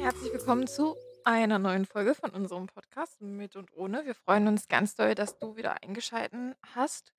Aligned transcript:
herzlich 0.00 0.32
willkommen 0.32 0.66
zu 0.66 0.96
einer 1.24 1.58
neuen 1.58 1.84
Folge 1.84 2.14
von 2.14 2.30
unserem 2.30 2.66
Podcast 2.66 3.20
mit 3.20 3.54
und 3.54 3.70
ohne. 3.76 4.06
Wir 4.06 4.14
freuen 4.14 4.48
uns 4.48 4.66
ganz 4.66 4.94
doll, 4.94 5.14
dass 5.14 5.38
du 5.38 5.56
wieder 5.56 5.82
eingeschalten 5.82 6.54
hast. 6.74 7.12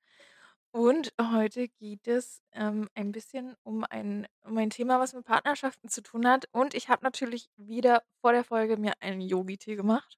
Und 0.72 1.14
heute 1.22 1.68
geht 1.68 2.08
es 2.08 2.42
ähm, 2.54 2.90
ein 2.96 3.12
bisschen 3.12 3.56
um 3.62 3.86
ein, 3.88 4.28
um 4.44 4.58
ein 4.58 4.72
Thema, 4.72 5.00
was 5.00 5.14
mit 5.14 5.26
Partnerschaften 5.26 5.90
zu 5.90 6.02
tun 6.02 6.28
hat. 6.28 6.46
Und 6.54 6.74
ich 6.74 6.90
habe 6.90 7.04
natürlich 7.04 7.50
wieder 7.56 8.02
vor 8.20 8.32
der 8.32 8.44
Folge 8.44 8.78
mir 8.78 8.94
einen 9.00 9.22
Yogi-Tee 9.22 9.76
gemacht. 9.76 10.18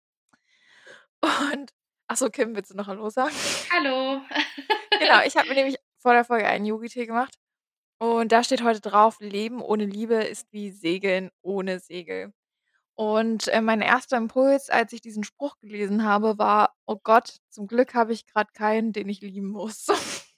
Und, 1.20 1.73
achso, 2.07 2.30
Kim, 2.30 2.55
willst 2.55 2.71
du 2.71 2.77
noch 2.77 2.88
Hallo 2.88 3.09
sagen? 3.09 3.36
Hallo. 3.71 4.21
Genau, 5.00 5.21
ich 5.25 5.36
habe 5.36 5.50
mir 5.50 5.55
nämlich 5.55 5.77
vor 5.98 6.14
der 6.14 6.23
Folge 6.23 6.48
einen 6.48 6.66
Yogi-Tee 6.66 7.07
gemacht. 7.07 7.38
Und 7.98 8.32
da 8.32 8.41
steht 8.41 8.64
heute 8.64 8.80
drauf, 8.80 9.18
Leben 9.20 9.61
ohne 9.61 9.86
Liebe 9.86 10.16
ist 10.16 10.48
wie 10.54 10.71
Segeln 10.71 11.30
ohne 11.42 11.80
Segel. 11.80 12.32
Und, 12.96 13.47
äh, 13.47 13.61
mein 13.61 13.82
erster 13.82 14.18
Impuls, 14.18 14.70
als 14.70 14.93
ich 14.93 15.02
diesen 15.02 15.24
Spruch 15.24 15.57
gelesen 15.60 16.04
habe, 16.06 16.38
war: 16.38 16.75
„Oh 16.86 16.97
Gott, 17.04 17.38
zum 17.50 17.68
Glück 17.68 17.93
habe 17.96 18.14
ich 18.14 18.25
gerade 18.28 18.52
keinen, 18.54 18.93
den 18.93 19.10
ich 19.10 19.21
lieben 19.21 19.47
muss.“ 19.50 19.88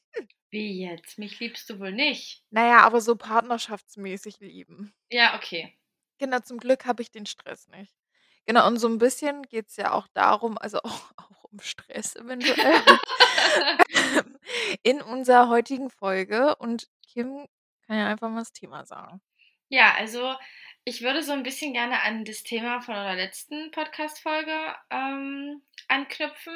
Wie 0.49 0.81
jetzt? 0.81 1.19
Mich 1.19 1.39
liebst 1.39 1.69
du 1.69 1.79
wohl 1.79 1.91
nicht? 1.91 2.43
Na 2.51 2.65
ja, 2.67 2.79
aber 2.81 3.01
so 3.01 3.15
partnerschaftsmäßig 3.15 4.39
lieben. 4.39 4.93
Ja, 5.09 5.35
okay. 5.35 5.75
Genau, 6.21 6.39
zum 6.39 6.59
Glück 6.59 6.85
habe 6.85 7.01
ich 7.01 7.11
den 7.11 7.25
Stress 7.25 7.67
nicht. 7.67 7.93
Genau, 8.45 8.67
und 8.67 8.77
so 8.77 8.87
'n 8.87 8.97
bisschen 8.99 9.43
geht's 9.43 9.75
ja 9.75 9.91
auch 9.91 10.07
darum 10.13 10.57
also 10.57 10.79
auch 10.83 11.11
auch 11.17 11.43
um 11.51 11.59
Stress 11.59 12.15
eventuell 12.15 12.99
in 14.83 15.01
unserer 15.01 15.49
heutigen 15.49 15.89
Folge 15.89 16.55
und 16.57 16.87
Kim 17.03 17.47
kann 17.87 17.97
ja 17.97 18.07
einfach 18.07 18.29
mal 18.29 18.39
das 18.39 18.53
Thema 18.53 18.85
sagen. 18.85 19.21
Ja, 19.71 19.93
also 19.95 20.35
ich 20.85 21.01
würde 21.01 21.23
so 21.23 21.33
'n 21.33 21.43
bisschen 21.43 21.73
gerne 21.73 22.01
an 22.03 22.25
das 22.25 22.43
Thema 22.43 22.81
von 22.81 22.95
unserer 22.95 23.15
letzten 23.15 23.71
Podcast-Folge, 23.71 24.75
ähm, 24.91 25.61
anknüpfen. 25.87 26.53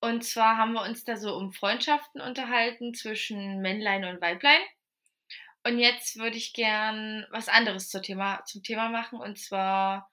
Und 0.00 0.24
zwar 0.24 0.56
haben 0.58 0.72
wir 0.74 0.82
uns 0.82 1.04
da 1.04 1.16
so 1.16 1.36
um 1.36 1.52
Freundschaften 1.52 2.20
unterhalten 2.20 2.94
zwischen 2.94 3.60
Männlein 3.62 4.04
und 4.06 4.20
Weiblein. 4.22 4.60
Und 5.66 5.78
jetzt 5.78 6.16
würde 6.18 6.36
ich 6.38 6.54
gern 6.54 7.26
was 7.30 7.48
anderes 7.48 7.88
zur 7.90 8.02
Thema 8.02 8.44
zum 8.46 8.62
Thema 8.62 8.88
machen. 8.90 9.20
Und 9.20 9.38
zwar 9.38 10.08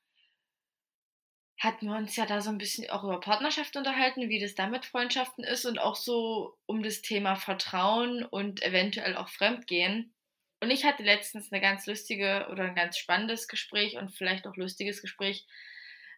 hatten 1.60 1.88
wir 1.88 1.96
uns 1.98 2.16
ja 2.16 2.26
da 2.28 2.40
so 2.42 2.50
'n 2.52 2.58
bisschen 2.60 2.90
auch 2.92 3.04
über 3.04 3.20
Partnerschaft 3.20 3.76
unterhalten, 3.78 4.30
wie 4.30 4.40
das 4.40 4.54
da 4.56 4.68
mit 4.68 4.86
Freundschaften 4.86 5.44
ist 5.44 5.66
und 5.66 5.80
auch 5.80 5.96
so 5.96 6.56
um 6.68 6.84
das 6.84 7.02
Thema 7.02 7.36
Vertrauen 7.36 8.24
und 8.24 8.62
eventuell 8.64 9.16
auch 9.18 9.30
Fremdgehen. 9.30 10.14
Und 10.62 10.72
ich 10.72 10.86
hatte 10.86 11.04
letztens 11.04 11.52
'ne 11.52 11.62
ganz 11.62 11.86
lustige 11.86 12.48
oder 12.52 12.64
'n 12.66 12.76
ganz 12.76 12.98
spannendes 12.98 13.48
Gespräch 13.48 13.96
und 13.98 14.16
vielleicht 14.16 14.48
auch 14.48 14.56
lustiges 14.56 15.02
Gespräch 15.02 15.46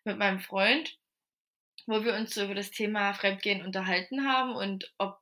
mit 0.06 0.18
meinem 0.18 0.40
Freund, 0.40 0.98
wo 1.88 2.04
wir 2.06 2.16
uns 2.16 2.36
so 2.36 2.46
über 2.46 2.56
das 2.56 2.72
Thema 2.72 3.14
Fremdgehen 3.14 3.66
unterhalten 3.66 4.28
haben 4.28 4.56
und 4.56 4.94
ob 5.00 5.20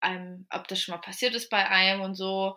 einem 0.00 0.46
ob 0.50 0.68
das 0.68 0.80
schon 0.82 0.94
mal 0.94 1.00
passiert 1.02 1.34
ist 1.36 1.50
bei 1.50 1.68
einem 1.68 2.02
und 2.02 2.14
so, 2.16 2.56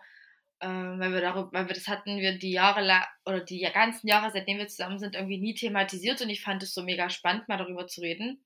ähm, 0.61 0.99
weil 0.99 1.13
wir 1.13 1.21
darüb 1.21 1.53
weil 1.53 1.67
wir 1.69 1.75
das 1.75 1.87
hatten 1.89 2.17
wir 2.19 2.37
die 2.39 2.51
Jahre 2.53 2.81
la 2.83 3.07
oder 3.25 3.41
die 3.41 3.61
ganzen 3.73 4.07
Jahre, 4.09 4.31
seitdem 4.31 4.59
wir 4.59 4.67
zusammen 4.69 4.99
sind, 4.99 5.15
irgendwie 5.15 5.39
nie 5.39 5.55
thematisiert 5.55 6.21
und 6.21 6.29
ich 6.31 6.41
fand 6.43 6.63
es 6.63 6.73
so 6.75 6.83
mega 6.83 7.09
spannend, 7.11 7.47
mal 7.49 7.57
darüber 7.59 7.87
zu 7.87 8.01
reden. 8.01 8.43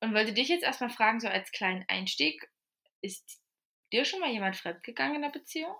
Und 0.00 0.14
wollte 0.14 0.34
dich 0.34 0.48
jetzt 0.50 0.64
erst 0.64 0.80
mal 0.82 0.90
fragen, 0.90 1.20
so 1.20 1.28
als 1.28 1.52
kleinen 1.52 1.84
Einstieg, 1.88 2.48
ist 3.02 3.40
dir 3.92 4.04
schon 4.06 4.20
mal 4.20 4.30
jemand 4.32 4.56
fremdgegangen 4.56 5.16
in 5.16 5.22
'ner 5.22 5.32
Beziehung? 5.32 5.74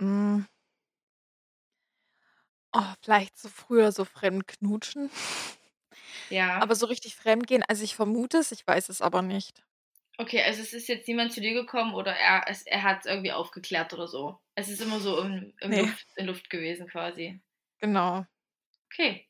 Hm. 0.00 0.48
Oh, 2.74 2.92
vielleicht 3.02 3.38
so 3.38 3.48
früher 3.48 3.92
so 3.92 4.04
fremdknutschen. 4.04 5.10
Ja. 6.30 6.62
Aber 6.62 6.74
so 6.74 6.86
richtig 6.86 7.16
fremdgehen 7.16 7.62
also, 7.68 7.84
ich 7.84 7.94
vermute 7.96 8.38
es, 8.38 8.52
ich 8.52 8.66
weiß 8.66 8.88
es 8.88 9.00
aber 9.02 9.22
nicht. 9.22 9.62
Okay, 10.20 10.42
also 10.42 10.62
es 10.62 10.72
ist 10.72 10.88
jetzt 10.88 11.06
niemand 11.06 11.32
zu 11.32 11.40
dir 11.40 11.54
gekommen 11.54 11.94
oder 11.94 12.12
er 12.12 12.44
es 12.48 12.62
er 12.66 12.82
hat's 12.82 13.06
irgendwie 13.06 13.30
aufgeklärt 13.32 13.92
oder 13.94 14.08
so? 14.08 14.40
Es 14.56 14.68
ist 14.68 14.80
immer 14.80 14.98
so 14.98 15.20
im 15.20 15.54
im 15.60 15.70
Ne. 15.70 15.76
Luft 15.76 16.08
in 16.16 16.26
Luft 16.26 16.50
gewesen 16.50 16.88
quasi? 16.88 17.40
Genau. 17.80 18.26
Okay. 18.92 19.28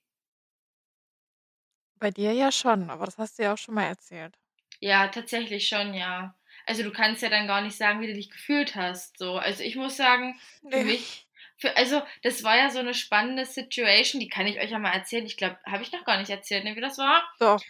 Bei 2.01 2.11
dir 2.13 2.33
ja 2.33 2.53
schon, 2.53 2.91
aber 2.91 3.07
das 3.07 3.19
hast 3.19 3.39
du 3.39 3.43
ja 3.43 3.55
auch 3.55 3.59
schon 3.59 3.75
mal 3.75 3.85
erzählt. 3.85 4.39
Ja, 4.83 5.09
tatsächlich 5.09 5.67
schon, 5.69 5.95
ja. 5.95 6.38
Also, 6.69 6.83
du 6.83 6.93
kannst 6.93 7.23
ja 7.23 7.31
dann 7.31 7.47
gar 7.47 7.63
nicht 7.63 7.77
sagen, 7.79 8.03
wie 8.03 8.07
du 8.09 8.13
dich 8.13 8.31
gefühlt 8.31 8.77
hast, 8.77 9.17
so. 9.19 9.39
Also, 9.39 9.63
ich 9.65 9.75
muss 9.77 9.97
sagen, 9.97 10.39
für 10.69 10.81
Ne. 10.81 10.85
mich 10.85 11.27
für 11.57 11.77
also, 11.79 12.03
das 12.23 12.45
war 12.45 12.57
ja 12.59 12.69
so 12.71 12.83
'ne 12.83 12.93
spannende 12.95 13.47
Situation, 13.47 14.21
die 14.21 14.29
kann 14.29 14.47
ich 14.47 14.61
euch 14.61 14.71
ja 14.71 14.79
mal 14.79 14.93
erzählen. 14.93 15.25
Ich 15.27 15.39
glaube 15.39 15.59
habe 15.67 15.83
ich 15.83 15.93
noch 15.93 16.05
gar 16.05 16.19
nicht 16.19 16.31
erzählt, 16.31 16.65
ne, 16.65 16.77
wie 16.77 16.81
das 16.83 16.99
war? 16.99 17.25
Doch. 17.41 17.65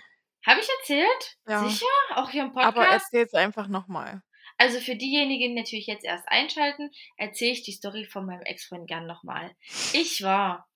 Habe 0.46 0.60
ich 0.60 0.68
erzählt? 0.80 1.36
Ja. 1.46 1.78
Sicher? 1.78 1.86
Auch 2.16 2.30
hier 2.30 2.42
im 2.44 2.52
Aber 2.60 2.86
Podcast? 2.86 2.88
erzähl's 2.88 3.34
einfach 3.34 3.68
noch 3.68 3.88
mal. 3.88 4.22
Also, 4.60 4.80
für 4.80 4.96
diejenigen, 4.96 5.54
die 5.54 5.60
natürlich 5.62 5.86
jetzt 5.86 6.04
erst 6.04 6.26
einschalten, 6.28 6.90
erzähle 7.16 7.52
ich 7.52 7.62
die 7.62 7.70
Story 7.72 8.04
von 8.04 8.26
meinem 8.26 8.42
Ex-Freund 8.42 8.88
gern 8.88 9.06
noch 9.06 9.22
mal. 9.22 9.54
Ich 9.92 10.20
war 10.22 10.68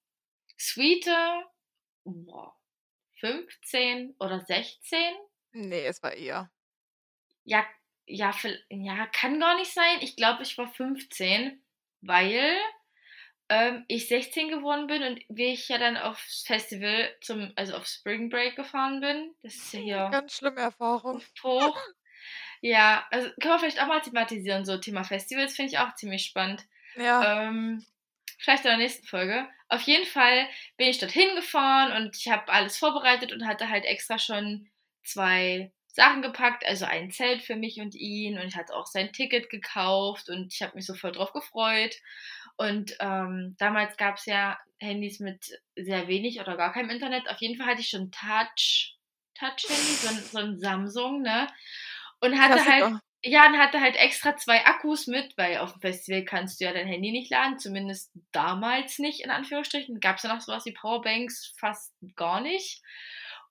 sweete, 0.59 1.15
boah, 2.05 2.57
15 3.21 4.15
oder 4.21 4.41
16? 4.41 5.15
Ne, 5.55 5.85
es 5.87 6.03
war 6.03 6.13
eher. 6.15 6.51
Ja, 7.47 7.67
ja, 8.07 8.33
ja, 8.69 9.07
kann 9.07 9.41
gar 9.41 9.57
nicht 9.57 9.73
sein. 9.73 9.99
Ich 10.01 10.17
glaube, 10.17 10.43
ich 10.43 10.57
war 10.59 10.67
15, 10.69 11.63
weil, 12.01 12.57
ähm, 13.49 13.85
ich 13.89 14.09
16 14.09 14.49
geworden 14.49 14.87
bin 14.87 15.03
und 15.03 15.21
wie 15.29 15.53
ich 15.53 15.69
ja 15.69 15.79
dann 15.79 15.97
aufs 15.97 16.45
Festival 16.47 17.15
zum 17.21 17.53
also, 17.57 17.75
auf 17.77 17.87
Spring 17.87 18.29
Break 18.31 18.57
gefahren 18.57 19.01
bin. 19.01 19.35
Das 19.43 19.55
ist 19.55 19.73
ja 19.73 19.81
hier 19.81 20.09
Ganz 20.11 20.37
schlimme 20.37 20.61
Erfahrung. 20.61 21.23
Ja, 22.61 23.07
also, 23.11 23.29
können 23.41 23.55
wir 23.55 23.59
vielleicht 23.59 23.83
auch 23.83 23.89
mal 23.89 24.01
thematisieren, 24.01 24.65
so 24.65 24.79
Thema 24.79 25.03
Festivals 25.03 25.57
finde 25.57 25.73
ich 25.73 25.79
auch 25.79 25.95
ziemlich 25.97 26.25
spannend. 26.25 26.65
Ja. 26.95 27.49
Ähm, 27.49 27.85
vielleicht 28.39 28.65
in 28.65 28.71
der 28.71 28.79
nächsten 28.79 29.07
Folge. 29.07 29.49
Auf 29.69 29.83
jeden 29.83 30.07
Fall 30.07 30.47
bin 30.77 30.89
ich 30.89 30.99
dorthin 30.99 31.35
gefahren 31.35 31.93
und 32.01 32.17
ich 32.17 32.29
habe 32.29 32.53
alles 32.53 32.77
vorbereitet 32.77 33.33
und 33.33 33.47
hatte 33.47 33.69
halt 33.69 33.85
extra 33.85 34.19
schon 34.19 34.69
2 35.03 35.73
Sachen 35.93 36.23
gepackt, 36.23 36.65
also, 36.67 36.87
ein 36.87 37.11
Zelt 37.11 37.43
für 37.43 37.57
mich 37.57 37.81
und 37.81 37.95
ihn 37.95 38.39
und 38.39 38.47
ich 38.49 38.57
hatte 38.57 38.75
auch 38.75 38.87
sein 38.87 39.13
Ticket 39.13 39.51
gekauft 39.51 40.29
und 40.31 40.53
ich 40.55 40.63
habe 40.63 40.75
mich 40.77 40.87
so 40.87 40.95
voll 40.95 41.13
drauf 41.13 41.33
gefreut. 41.33 41.97
Und, 42.57 42.97
ähm, 43.01 43.57
damals 43.59 43.97
gab's 43.99 44.27
ja 44.27 44.59
Handys 44.81 45.21
mit 45.21 45.61
sehr 45.77 46.09
wenig 46.09 46.41
oder 46.41 46.57
gar 46.57 46.73
keinem 46.73 46.91
Internet. 46.91 47.29
Auf 47.31 47.41
jeden 47.41 47.57
Fall 47.59 47.67
hatte 47.69 47.81
ich 47.83 47.89
schon 47.91 48.11
Touch 48.13 48.97
Touch-Handy, 49.35 49.97
so 49.97 50.09
so 50.31 50.39
'n 50.41 50.59
Samsung, 50.61 51.23
ne? 51.23 51.49
Und 52.21 52.39
hatte 52.41 52.65
halt 52.67 52.87
ja, 53.25 53.47
und 53.49 53.57
hatte 53.59 53.81
halt 53.81 53.97
extra 53.97 54.37
2 54.37 54.65
Akkus 54.67 55.07
mit, 55.09 55.37
weil 55.39 55.59
aufm 55.59 55.81
Festival 55.81 56.25
kannst 56.25 56.61
du 56.61 56.65
ja 56.67 56.73
dein 56.73 56.89
Handy 56.89 57.13
nicht 57.13 57.31
laden, 57.31 57.59
zumindest 57.59 58.13
damals 58.33 58.99
nicht 58.99 59.21
in 59.23 59.31
Anführungsstrichen. 59.31 60.01
Gab's 60.01 60.25
ja 60.25 60.35
noch 60.35 60.41
so 60.43 60.53
was 60.53 60.67
wie 60.67 60.73
Powerbanks 60.75 61.55
fast 61.59 61.95
gar 62.17 62.41
nicht. 62.43 62.83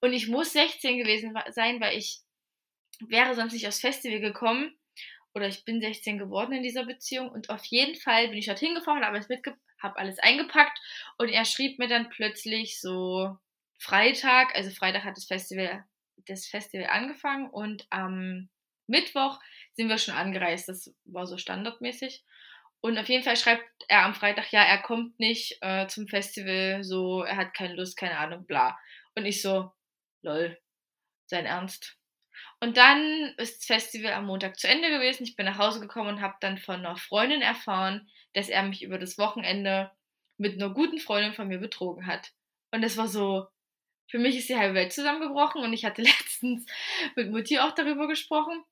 Und 0.02 0.14
ich 0.14 0.28
muss 0.30 0.54
16 0.54 0.98
gewesen 1.00 1.36
sein, 1.52 1.80
weil 1.82 1.98
ich 1.98 2.22
wäre 3.10 3.36
sonst 3.36 3.54
nicht 3.54 3.68
aufs 3.68 3.80
Festival 3.82 4.20
gekommen 4.20 4.78
oder 5.34 5.48
ich 5.48 5.66
bin 5.66 5.82
16 5.82 6.18
geworden 6.18 6.54
in 6.54 6.64
dieser 6.64 6.86
Beziehung 6.86 7.30
und 7.30 7.50
auf 7.50 7.66
jeden 7.66 7.96
Fall 7.96 8.28
bin 8.30 8.38
ich 8.38 8.46
dorthin 8.48 8.76
gefahren, 8.76 9.04
habe 9.04 9.16
alles 9.16 9.30
mitgep 9.30 9.56
habe 9.82 9.98
alles 9.98 10.20
eingepackt 10.20 10.78
und 11.18 11.30
er 11.30 11.44
schrieb 11.46 11.80
mir 11.80 11.88
dann 11.88 12.10
plötzlich 12.10 12.80
so 12.80 13.36
Freitag 13.80 14.56
also, 14.56 14.70
Freitag 14.72 15.04
hat 15.04 15.18
das 15.18 15.26
Festival 15.26 15.84
das 16.28 16.46
Festival 16.48 16.88
angefangen 16.88 17.50
und 17.50 17.88
am 17.90 18.50
Mittwoch 18.88 19.40
sind 19.74 19.90
wir 19.90 19.98
schon 19.98 20.14
angereist. 20.14 20.68
Das 20.70 20.94
war 21.06 21.26
so 21.26 21.38
standardmäßig. 21.38 22.24
Und 22.82 22.98
auf 22.98 23.10
jeden 23.10 23.24
Fall 23.24 23.38
schreibt 23.38 23.64
er 23.88 24.04
am 24.06 24.16
Freitag, 24.16 24.52
ja, 24.52 24.64
er 24.64 24.82
kommt 24.82 25.20
nicht, 25.20 25.58
äh, 25.62 25.88
zum 25.88 26.08
Festival, 26.08 26.84
so, 26.84 27.24
er 27.24 27.38
hat 27.38 27.54
keine 27.54 27.76
Lust, 27.76 27.96
keine 27.98 28.18
Ahnung, 28.18 28.46
bla. 28.46 28.78
Und 29.16 29.26
ich 29.26 29.42
so: 29.42 29.72
„Lol, 30.24 30.58
dein 31.30 31.46
Ernst?“ 31.48 31.98
Und 32.60 32.78
dann 32.78 33.34
ist 33.38 33.58
das 33.60 33.66
Festival 33.66 34.14
am 34.14 34.26
Montag 34.28 34.60
zu 34.60 34.68
Ende 34.68 34.90
gewesen. 34.90 35.24
Ich 35.24 35.36
bin 35.36 35.46
nach 35.46 35.58
Hause 35.58 35.80
gekommen 35.80 36.10
und 36.10 36.22
habe 36.22 36.36
dann 36.42 36.58
von 36.58 36.82
'ner 36.82 36.98
Freundin 36.98 37.42
erfahren, 37.42 38.10
dass 38.34 38.50
er 38.50 38.64
mich 38.64 38.84
über 38.84 38.98
das 39.00 39.18
Wochenende 39.18 39.92
mit 40.38 40.58
'ner 40.58 40.70
guten 40.72 41.00
Freundin 41.00 41.34
von 41.34 41.48
mir 41.48 41.60
betrogen 41.60 42.06
hat. 42.08 42.32
Und 42.72 42.82
das 42.84 42.98
war 42.98 43.08
so 43.08 43.48
für 44.10 44.20
mich 44.20 44.38
ist 44.38 44.50
die 44.50 44.58
halbe 44.58 44.76
Welt 44.76 44.94
zusammengebrochen 44.94 45.64
und 45.64 45.74
ich 45.74 45.86
hatte 45.86 46.02
letztens 46.04 46.66
mit 47.16 47.32
Mutti 47.32 47.60
auch 47.60 47.74
darüber 47.74 48.08
gesprochen. 48.08 48.64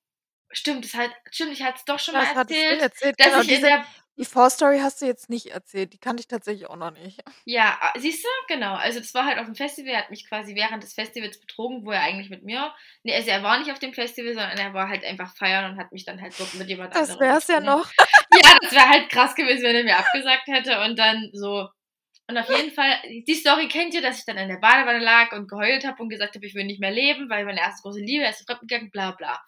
Stimmt, 0.51 0.86
das 0.86 0.94
hat 0.95 1.12
stimmt, 1.31 1.54
ich 1.54 1.63
hatte 1.63 1.77
es 1.80 1.86
doch 1.86 2.00
schon 2.00 2.16
mal 2.16 2.36
hattest 2.36 2.69
du 2.69 2.75
erzählt, 2.75 2.80
erzählt, 2.80 3.16
dass 3.21 3.36
genau. 3.36 3.44
ich 3.44 3.50
in 3.51 3.62
Diese 3.62 3.68
der 3.68 3.86
die 4.19 4.25
Vorstory 4.25 4.80
hast 4.80 5.01
du 5.01 5.06
jetzt 5.06 5.30
nicht 5.30 5.48
erzählt. 5.48 5.94
Die 5.94 5.98
kannte 5.98 6.21
ich 6.21 6.27
tatsächlich 6.27 6.69
auch 6.69 6.75
noch 6.75 6.92
nicht. 6.92 7.24
Ja, 7.45 7.80
siehst 7.98 8.24
du? 8.24 8.54
Genau. 8.54 8.75
Also, 8.75 9.00
das 9.00 9.13
war 9.13 9.25
halt 9.25 9.39
aufm 9.39 9.56
Festival. 9.56 9.94
Er 9.94 10.00
hat 10.00 10.12
mich 10.12 10.27
quasi 10.27 10.56
während 10.56 10.83
des 10.83 10.94
Festivals 10.94 11.39
betrogen, 11.39 11.86
wo 11.86 11.92
er 11.92 12.01
eigentlich 12.01 12.30
mit 12.30 12.44
mir 12.44 12.74
ne, 13.04 13.16
also, 13.16 13.30
er 13.30 13.44
war 13.44 13.57
nicht 13.60 13.71
auf 13.71 13.80
dem 13.80 13.94
Festival, 13.94 14.33
sondern 14.33 14.57
er 14.57 14.74
war 14.74 14.89
halt 14.89 15.06
einfach 15.06 15.36
feiern 15.36 15.71
und 15.71 15.80
hat 15.80 15.92
mich 15.92 16.06
dann 16.06 16.21
halt 16.21 16.38
dort 16.39 16.54
mit 16.56 16.68
jemand 16.68 16.94
Das 16.94 17.12
anderem 17.12 17.30
wär's 17.30 17.48
ja 17.48 17.60
noch. 17.62 17.89
Ja, 18.42 18.57
das 18.62 18.71
wäre 18.71 18.88
halt 18.89 19.10
krass 19.10 19.36
gewesen, 19.36 19.63
wenn 19.63 19.75
er 19.75 19.83
mir 19.83 19.98
abgesagt 19.98 20.48
hätte 20.48 20.81
und 20.83 20.98
dann 21.00 21.30
so 21.33 21.68
Und 22.27 22.38
auf 22.38 22.50
jeden 22.50 22.71
Fall, 22.71 22.98
die 23.27 23.36
Story 23.36 23.68
kennt 23.68 23.94
ihr, 23.95 24.01
dass 24.01 24.19
ich 24.19 24.25
dann 24.25 24.38
in 24.38 24.50
der 24.50 24.57
Badewanne 24.57 25.00
lag 25.00 25.31
und 25.33 25.50
geheult 25.50 25.86
habe 25.86 26.01
und 26.04 26.10
gesagt 26.10 26.36
habe, 26.36 26.45
ich 26.45 26.56
will 26.56 26.66
nicht 26.66 26.80
mehr 26.80 26.92
leben, 26.92 27.30
weil 27.30 27.45
meine 27.45 27.60
erste 27.60 27.81
große 27.83 28.01
Liebe 28.01 28.25
ist 28.25 28.45
fremdgegangen, 28.45 28.92
bla 28.92 29.12
bla. 29.12 29.42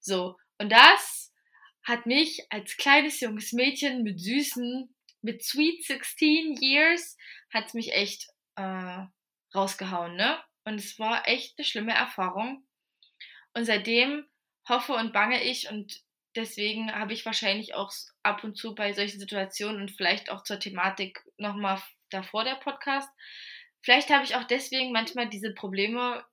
So. 0.00 0.36
Und 0.58 0.70
das 0.72 1.19
hat 1.84 2.06
mich 2.06 2.46
als 2.50 2.76
kleines 2.76 3.20
junges 3.20 3.52
Mädchen 3.52 4.02
mit 4.02 4.20
süßen, 4.20 4.94
mit 5.22 5.42
sweet 5.44 5.84
16 5.84 6.56
years, 6.60 7.16
hat 7.52 7.74
mich 7.74 7.92
echt 7.92 8.28
äh, 8.56 9.04
rausgehauen, 9.54 10.16
ne? 10.16 10.38
Und 10.64 10.74
es 10.74 10.98
war 10.98 11.26
echt 11.26 11.58
eine 11.58 11.64
schlimme 11.64 11.92
Erfahrung. 11.94 12.66
Und 13.54 13.64
seitdem 13.64 14.26
hoffe 14.68 14.92
und 14.94 15.12
bange 15.12 15.42
ich 15.42 15.68
und 15.70 16.00
deswegen 16.36 16.92
habe 16.92 17.12
ich 17.12 17.26
wahrscheinlich 17.26 17.74
auch 17.74 17.92
ab 18.22 18.44
und 18.44 18.56
zu 18.56 18.74
bei 18.74 18.92
solchen 18.92 19.18
Situationen 19.18 19.80
und 19.80 19.90
vielleicht 19.90 20.30
auch 20.30 20.44
zur 20.44 20.60
Thematik 20.60 21.24
nochmal 21.38 21.82
davor 22.10 22.44
der 22.44 22.54
Podcast. 22.56 23.08
Vielleicht 23.82 24.10
habe 24.10 24.24
ich 24.24 24.36
auch 24.36 24.44
deswegen 24.44 24.92
manchmal 24.92 25.28
diese 25.28 25.52
Probleme, 25.54 26.24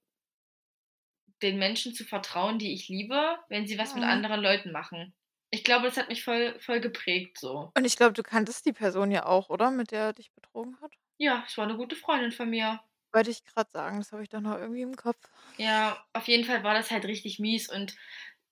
den 1.41 1.57
Menschen 1.57 1.93
zu 1.93 2.03
vertrauen, 2.03 2.59
die 2.59 2.73
ich 2.73 2.89
liebe, 2.89 3.37
wenn 3.49 3.65
sie 3.67 3.77
was 3.77 3.93
mit 3.95 4.03
Mhm. 4.03 4.09
anderen 4.09 4.41
Leuten 4.41 4.71
machen. 4.71 5.15
Ich 5.53 5.63
glaube, 5.63 5.85
das 5.85 5.97
hat 5.97 6.09
mich 6.09 6.23
voll, 6.23 6.59
voll 6.59 6.81
geprägt 6.81 7.37
so. 7.39 7.71
Und 7.77 7.85
ich 7.85 7.95
glaube, 7.95 8.13
du 8.13 8.23
kanntest 8.23 8.65
die 8.65 8.73
Person 8.73 9.11
ja 9.11 9.25
auch, 9.25 9.49
oder? 9.49 9.71
Mit 9.71 9.91
der 9.91 10.01
er 10.01 10.13
dich 10.13 10.33
betrogen 10.33 10.81
hat? 10.81 10.91
Ja, 11.19 11.43
es 11.47 11.57
war 11.57 11.65
eine 11.65 11.77
gute 11.77 11.95
Freundin 11.95 12.31
von 12.31 12.49
mir. 12.49 12.79
Wollte 13.13 13.31
ich 13.31 13.43
gerade 13.43 13.69
sagen, 13.71 13.97
das 13.99 14.11
habe 14.11 14.23
ich 14.23 14.29
doch 14.29 14.41
noch 14.41 14.57
irgendwie 14.57 14.81
im 14.81 14.95
Kopf. 14.95 15.17
Ja, 15.59 16.05
auf 16.13 16.27
jeden 16.27 16.45
Fall 16.45 16.63
war 16.63 16.75
das 16.75 16.91
halt 16.91 17.05
richtig 17.05 17.39
mies 17.39 17.67
und 17.69 17.95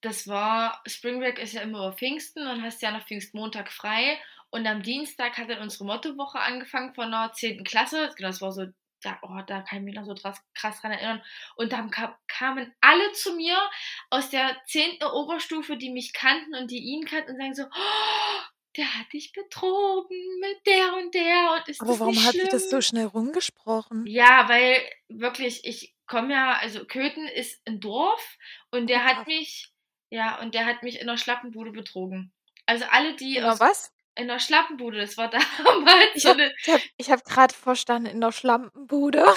das 0.02 0.28
war, 0.28 0.82
Spring 0.88 1.20
Break 1.20 1.40
ist 1.40 1.54
ja 1.54 1.62
immer 1.62 1.80
über 1.80 1.94
Pfingsten 1.98 2.48
und 2.48 2.64
hast 2.64 2.82
ja 2.82 2.92
noch 2.92 3.06
Pfingstmontag 3.06 3.72
frei 3.72 4.20
und 4.50 4.66
am 4.68 4.82
Dienstag 4.84 5.38
hat 5.38 5.50
dann 5.50 5.62
unsere 5.62 5.86
Mottowoche 5.86 6.40
angefangen 6.40 6.94
von 6.96 7.12
der 7.12 7.32
10. 7.34 7.64
Klasse, 7.64 8.12
genau, 8.16 8.30
das 8.30 8.42
war 8.42 8.52
so, 8.52 8.66
da, 9.06 9.20
oh, 9.22 9.42
da 9.46 9.62
kann 9.62 9.80
ich 9.80 9.86
mich 9.86 9.96
noch 9.96 10.06
so 10.06 10.16
krass, 10.16 10.42
krass 10.54 10.82
dran 10.82 10.92
erinnern 10.92 11.24
und 11.56 11.72
dann 11.72 11.92
kam, 11.92 12.14
kamen 12.28 12.74
alle 12.82 13.12
zu 13.14 13.36
mir 13.36 13.58
aus 14.10 14.30
der 14.30 14.58
10. 14.68 15.04
Oberstufe, 15.04 15.78
die 15.78 15.92
mich 15.92 16.14
kannten 16.14 16.56
und 16.56 16.72
die 16.72 16.80
ihn 16.80 17.06
kannten 17.06 17.32
und 17.32 17.38
sagen 17.38 17.54
so, 17.54 17.64
oh, 17.64 18.42
der 18.78 19.00
hat 19.00 19.14
dich 19.14 19.32
betrogen 19.32 20.18
mit 20.40 20.66
der 20.66 20.96
und 20.96 21.14
der 21.14 21.54
und 21.58 21.70
ist 21.70 21.82
Aber 21.82 22.00
warum 22.00 22.24
hat 22.26 22.34
sich 22.34 22.50
das 22.50 22.70
so 22.70 22.82
schnell 22.82 23.06
rumgesprochen? 23.06 24.06
Ja, 24.08 24.50
weil 24.50 24.82
wirklich, 25.08 25.66
ich 25.66 25.96
komme 26.08 26.34
ja, 26.34 26.58
also 26.58 26.86
Köthen 26.86 27.28
ist 27.28 27.66
ein 27.68 27.80
Dorf 27.80 28.38
und 28.72 28.88
der 28.88 29.06
hat 29.06 29.28
mich, 29.28 29.72
ja, 30.10 30.40
und 30.42 30.54
der 30.54 30.66
hat 30.66 30.84
mich 30.84 31.00
in 31.00 31.08
der 31.08 31.18
Schlappenbude 31.18 31.72
betrogen. 31.72 32.34
Also 32.66 32.86
alle, 32.90 33.16
die 33.16 33.42
aus, 33.42 33.60
was? 33.60 33.95
In 34.16 34.28
der 34.28 34.40
Schlappenbude, 34.40 34.98
das 35.00 35.18
war 35.18 35.30
damals 35.64 36.16
Ich 36.16 36.24
so 36.24 36.34
ich 36.38 36.70
hab, 36.70 36.82
ich 36.98 37.12
hab 37.12 37.24
gerade 37.26 37.54
verstanden, 37.54 38.08
in 38.08 38.22
der 38.22 38.32
Schlampenbude. 38.32 39.26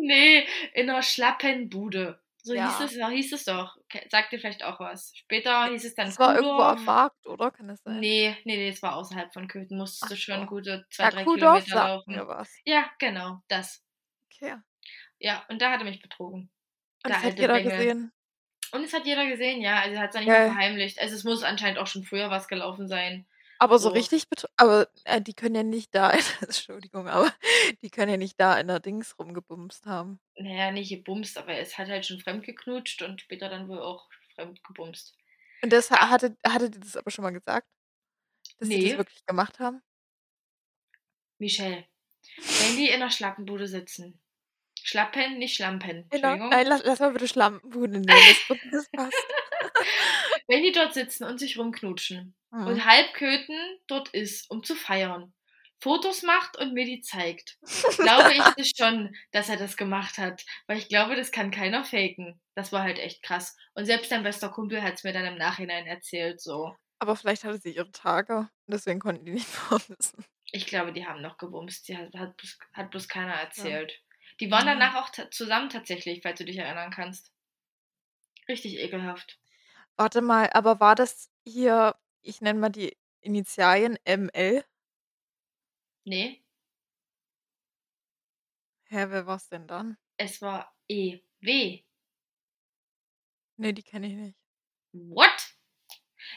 nee, 0.00 0.46
in 0.74 0.86
der 0.86 1.02
Schlappenbude. 1.02 2.20
So 2.42 2.54
Ja. 2.54 2.78
hieß 2.78 2.80
es, 2.92 3.06
hieß 3.08 3.32
es 3.32 3.44
doch. 3.44 3.76
Sagt 4.10 4.32
dir 4.32 4.38
vielleicht 4.38 4.62
auch 4.64 4.80
was. 4.80 5.12
Später 5.14 5.66
hieß 5.66 5.84
es 5.84 5.94
dann 5.94 6.06
Das 6.06 6.18
war 6.18 6.36
irgendwo 6.36 6.62
am 6.62 6.84
Markt, 6.84 7.26
oder? 7.26 7.50
Kann 7.50 7.68
das 7.68 7.82
sein? 7.82 7.98
Nee, 8.00 8.36
nee, 8.44 8.56
nee, 8.56 8.70
das 8.70 8.80
war 8.82 8.96
außerhalb 8.96 9.32
von 9.32 9.48
Köthen. 9.48 9.76
Musstest 9.76 10.04
Ach 10.04 10.08
du 10.08 10.16
schon 10.16 10.46
gute 10.46 10.86
zwei, 10.90 11.04
Ja, 11.04 11.10
drei 11.10 11.24
Kuhdorf 11.24 11.64
Kilometer 11.64 11.88
laufen. 11.88 12.14
mir 12.14 12.26
was. 12.26 12.54
Ja, 12.64 12.90
genau, 12.98 13.42
das. 13.48 13.84
Okay. 14.32 14.54
Ja, 15.18 15.44
und 15.48 15.60
da 15.60 15.72
hat 15.72 15.80
er 15.80 15.84
mich 15.84 16.00
betrogen. 16.00 16.42
Und 16.42 16.50
Der 17.04 17.16
das 17.16 17.18
hat 17.18 17.24
alte 17.30 17.42
jeder 17.42 17.54
Bengel. 17.54 17.76
gesehen. 17.76 18.12
Und 18.72 18.84
es 18.84 18.92
hat 18.92 19.06
jeder 19.06 19.26
gesehen, 19.26 19.60
ja. 19.62 19.80
Also 19.80 19.94
er 19.96 20.02
hat 20.02 20.10
es 20.10 20.14
ja 20.14 20.20
nicht 20.20 20.28
Geil. 20.28 20.50
verheimlicht. 20.50 20.98
Also 21.00 21.14
es 21.14 21.24
muss 21.24 21.42
anscheinend 21.42 21.78
auch 21.78 21.86
schon 21.86 22.04
früher 22.04 22.30
was 22.30 22.48
gelaufen 22.48 22.86
sein. 22.88 23.26
Aber 23.60 23.78
so 23.78 23.88
So. 23.88 23.94
richtig 23.94 24.24
Aber 24.56 24.88
äh, 25.04 25.20
die 25.20 25.34
können 25.34 25.54
ja 25.54 25.62
nicht 25.64 25.94
da 25.94 26.10
in 26.10 26.20
Entschuldigung, 26.42 27.08
aber 27.08 27.32
die 27.82 27.90
können 27.90 28.10
ja 28.10 28.16
nicht 28.16 28.38
da 28.38 28.58
in 28.58 28.68
der 28.68 28.78
Dings 28.80 29.18
rumgebumst 29.18 29.86
haben. 29.86 30.20
Naja, 30.36 30.70
nicht 30.70 30.90
gebumst, 30.90 31.36
aber 31.38 31.54
es 31.58 31.76
hat 31.78 31.88
halt 31.88 32.06
schon 32.06 32.20
fremd 32.20 32.44
geknutscht 32.44 33.02
und 33.02 33.20
später 33.20 33.48
dann 33.48 33.68
wohl 33.68 33.80
auch 33.80 34.08
fremd 34.34 34.62
gebumst. 34.64 35.16
Und 35.62 35.72
das 35.72 35.90
ha 35.90 36.08
hatte 36.10 36.36
hattet 36.46 36.76
ihr 36.76 36.80
das 36.80 36.96
aber 36.96 37.10
schon 37.10 37.24
mal 37.24 37.30
gesagt? 37.32 37.66
Dass 38.58 38.68
sie 38.68 38.78
Nee. 38.78 38.88
das 38.90 38.98
wirklich 38.98 39.26
gemacht 39.26 39.58
haben? 39.58 39.82
Michelle, 41.38 41.84
wenn 42.36 42.76
die 42.76 42.88
in 42.90 43.00
der 43.00 43.10
Schlappenbude 43.10 43.66
sitzen. 43.66 44.20
Schlappen, 44.88 45.38
nicht 45.38 45.54
Schlampen. 45.56 46.08
Entschuldigung. 46.10 46.48
nein, 46.48 46.66
lass 46.66 46.82
lass 46.84 47.00
mal 47.00 47.12
bitte 47.12 47.28
Schlampenbude 47.28 47.98
nehmen, 48.00 48.06
das 48.72 48.88
passt. 48.90 49.26
Wenn 50.48 50.62
die 50.62 50.72
dort 50.72 50.94
sitzen 50.94 51.24
und 51.24 51.38
sich 51.38 51.58
rumknutschen 51.58 52.34
Mhm. 52.50 52.66
und 52.66 52.84
halb 52.86 53.12
Köthen 53.12 53.58
dort 53.88 54.08
ist, 54.14 54.50
um 54.50 54.64
zu 54.64 54.74
feiern, 54.74 55.34
Fotos 55.80 56.22
macht 56.22 56.56
und 56.56 56.72
mir 56.72 56.86
die 56.86 57.02
zeigt, 57.02 57.58
glaube 57.98 58.32
ich 58.32 58.42
das 58.56 58.72
schon, 58.74 59.14
dass 59.32 59.50
er 59.50 59.58
das 59.58 59.76
gemacht 59.76 60.16
hat. 60.16 60.46
Weil 60.66 60.78
ich 60.78 60.88
glaube, 60.88 61.14
das 61.14 61.30
kann 61.30 61.50
keiner 61.50 61.84
faken. 61.84 62.40
Das 62.54 62.72
war 62.72 62.82
halt 62.82 62.98
echt 62.98 63.22
krass. 63.22 63.54
Und 63.74 63.84
selbst 63.84 64.10
dein 64.10 64.22
bester 64.22 64.48
Kumpel 64.48 64.82
hat 64.82 64.94
es 64.94 65.04
mir 65.04 65.12
dann 65.12 65.26
im 65.26 65.36
Nachhinein 65.36 65.86
erzählt, 65.86 66.40
so. 66.40 66.74
Aber 67.00 67.14
vielleicht 67.16 67.44
hatte 67.44 67.58
sie 67.58 67.72
ihre 67.76 67.92
Tage 67.92 68.48
deswegen 68.66 68.98
konnten 68.98 69.26
die 69.26 69.32
nicht 69.32 69.46
bumsen. 69.68 70.24
Ich 70.50 70.66
glaube, 70.66 70.94
die 70.94 71.06
haben 71.06 71.20
noch 71.20 71.36
gebumst. 71.36 71.86
Die 71.88 71.96
hat, 71.98 72.12
hat, 72.16 72.34
bloß, 72.38 72.58
hat 72.72 72.90
bloß 72.90 73.06
keiner 73.08 73.34
erzählt. 73.34 74.00
Die 74.40 74.50
waren 74.50 74.66
Ja. 74.66 74.74
danach 74.74 74.94
auch 74.96 75.10
zusammen 75.30 75.68
tatsächlich, 75.70 76.20
falls 76.22 76.38
du 76.38 76.44
dich 76.44 76.58
erinnern 76.58 76.90
kannst. 76.90 77.32
Richtig 78.48 78.78
ekelhaft. 78.78 79.38
Warte 79.96 80.20
mal, 80.22 80.48
aber 80.52 80.80
war 80.80 80.94
das 80.94 81.30
hier 81.44 81.96
ich 82.22 82.40
nenne 82.40 82.58
mal 82.58 82.68
die 82.70 82.96
Initialien 83.20 83.98
ML? 84.06 84.64
Nee, 86.04 86.42
Hä, 88.90 89.04
wer 89.10 89.26
war's 89.26 89.48
denn 89.48 89.66
dann? 89.66 89.98
es 90.16 90.40
war 90.40 90.74
EW. 90.88 91.82
Ne, 93.56 93.74
die 93.74 93.82
kenne 93.82 94.06
ich 94.06 94.14
nicht. 94.14 94.36
What? 94.92 95.54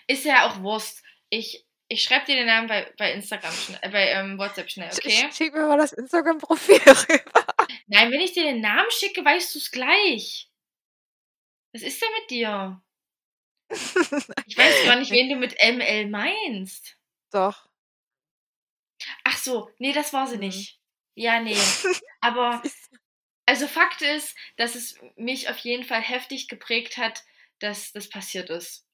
Ist 0.07 0.25
ja 0.25 0.48
auch 0.50 0.62
Wurst. 0.62 1.03
Ich, 1.30 1.65
ich 1.88 2.03
schreibe 2.03 2.25
dir 2.25 2.36
den 2.36 2.48
Namen 2.48 2.68
bei, 2.68 2.94
bei 2.98 3.13
Instagram, 3.13 3.53
schnell, 3.53 3.80
äh, 3.81 3.89
bei 3.89 4.07
ähm, 4.09 4.38
WhatsApp 4.38 4.69
schnell, 4.69 4.92
Sch 4.92 4.98
okay? 5.00 5.30
sch 5.31 5.36
schick 5.36 5.53
mir 5.53 5.68
mal 5.68 5.77
das 5.77 5.94
Instagram-Profil 5.94 6.75
rüber. 6.86 7.40
Nein, 7.88 8.12
wenn 8.12 8.21
ich 8.21 8.33
dir 8.33 8.44
den 8.44 8.62
Namen 8.62 8.89
schicke, 8.91 9.23
weißt 9.23 9.53
du 9.56 9.59
es 9.59 9.71
gleich. 9.71 10.50
Was 11.73 11.81
ist 11.81 12.01
denn 12.01 12.09
mit 12.21 12.29
dir? 12.31 12.81
Ich 14.45 14.56
weiß 14.57 14.83
gar 14.83 14.97
nicht, 15.00 15.12
wen 15.12 15.29
du 15.29 15.35
mit 15.35 15.56
ML 15.63 16.07
meinst. 16.07 16.97
Doch. 17.31 17.69
Ach 19.24 19.38
so, 19.38 19.69
nee, 19.79 19.93
das 19.93 20.13
war 20.13 20.27
sie 20.27 20.36
Mhm. 20.36 20.41
nicht. 20.41 20.79
Ja, 21.15 21.39
nee. 21.39 21.55
Aber? 22.22 22.62
Also 23.46 23.67
Fakt 23.67 24.01
ist, 24.01 24.38
dass 24.57 24.75
es 24.75 25.00
mich 25.17 25.50
auf 25.50 25.57
jeden 25.60 25.84
Fall 25.84 26.01
heftig 26.01 26.48
geprägt 26.48 26.98
hat, 26.98 27.24
dass 27.60 27.91
das 27.93 28.10
passiert 28.10 28.50
ist. 28.50 28.86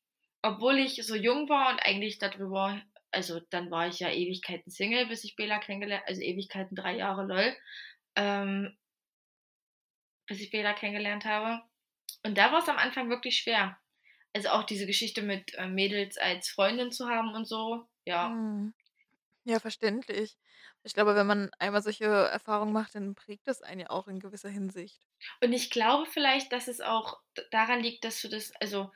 Obwohl 0.42 0.78
ich 0.80 1.06
so 1.06 1.16
jung 1.16 1.50
war 1.50 1.72
und 1.72 1.80
eigentlich 1.80 2.20
darüber, 2.20 2.82
also 3.12 3.40
dann 3.50 3.72
war 3.72 3.88
ich 3.88 4.00
ja 4.00 4.12
Ewigkeiten 4.12 4.72
Single, 4.72 5.08
bis 5.08 5.24
ich 5.24 5.36
Bela 5.36 5.60
kennengelernt, 5.60 6.04
also 6.08 6.22
Ewigkeiten 6.22 6.76
drei 6.76 6.96
Jahre 6.98 7.26
lol, 7.26 7.56
ähm, 8.18 8.78
bis 10.26 10.42
ich 10.42 10.52
Bela 10.52 10.74
kennengelernt 10.74 11.24
habe. 11.26 11.64
Und 12.24 12.38
da 12.38 12.52
war 12.52 12.60
es 12.60 12.70
am 12.70 12.78
Anfang 12.78 13.10
wirklich 13.10 13.38
schwer. 13.38 13.80
Also 14.34 14.50
auch 14.50 14.64
diese 14.64 14.86
Geschichte 14.86 15.22
mit 15.22 15.54
äh, 15.56 15.68
Mädels 15.68 16.18
als 16.18 16.50
Freundin 16.50 16.92
zu 16.92 17.08
haben 17.08 17.34
und 17.34 17.48
so, 17.48 17.88
ja. 18.06 18.30
Mhm. 18.30 18.74
Ja, 19.46 19.60
verständlich. 19.60 20.38
Ich 20.84 20.94
glaube, 20.94 21.16
wenn 21.16 21.28
man 21.28 21.50
einmal 21.58 21.82
solche 21.82 22.06
Erfahrungen 22.06 22.74
macht, 22.74 22.96
dann 22.96 23.16
prägt 23.16 23.48
das 23.48 23.62
einen 23.62 23.82
ja 23.82 23.90
auch 23.90 24.08
in 24.08 24.20
gewisser 24.20 24.50
Hinsicht. 24.50 25.00
Und 25.42 25.54
ich 25.54 25.70
glaube 25.70 26.06
vielleicht, 26.06 26.52
dass 26.52 26.68
es 26.68 26.82
auch 26.82 27.22
daran 27.52 27.80
liegt, 27.80 28.04
dass 28.04 28.22
du 28.22 28.28
das, 28.28 28.52
also 28.60 28.92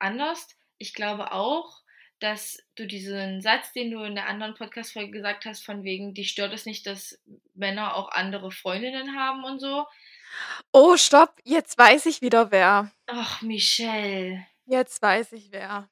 anders, 0.00 0.48
ich 0.78 0.92
glaube 0.92 1.32
auch, 1.32 1.82
dass 2.22 2.62
du 2.76 2.86
diesen 2.86 3.40
Satz, 3.40 3.72
den 3.72 3.90
du 3.90 4.02
in 4.02 4.14
der 4.14 4.28
anderen 4.28 4.54
Podcast-Folge 4.54 5.10
gesagt 5.10 5.44
hast, 5.44 5.64
von 5.64 5.82
wegen, 5.82 6.14
die 6.14 6.24
stört 6.24 6.52
es 6.52 6.66
nicht, 6.66 6.86
dass 6.86 7.20
Männer 7.54 7.96
auch 7.96 8.10
andere 8.10 8.50
Freundinnen 8.50 9.16
haben 9.16 9.44
und 9.44 9.58
so. 9.60 9.86
Oh, 10.72 10.96
stopp, 10.96 11.40
jetzt 11.44 11.76
weiß 11.76 12.06
ich 12.06 12.22
wieder 12.22 12.50
wer. 12.50 12.90
Ach, 13.06 13.42
Michelle, 13.42 14.46
Jetzt 14.66 15.02
weiß 15.02 15.32
ich 15.32 15.50
wer. 15.52 15.88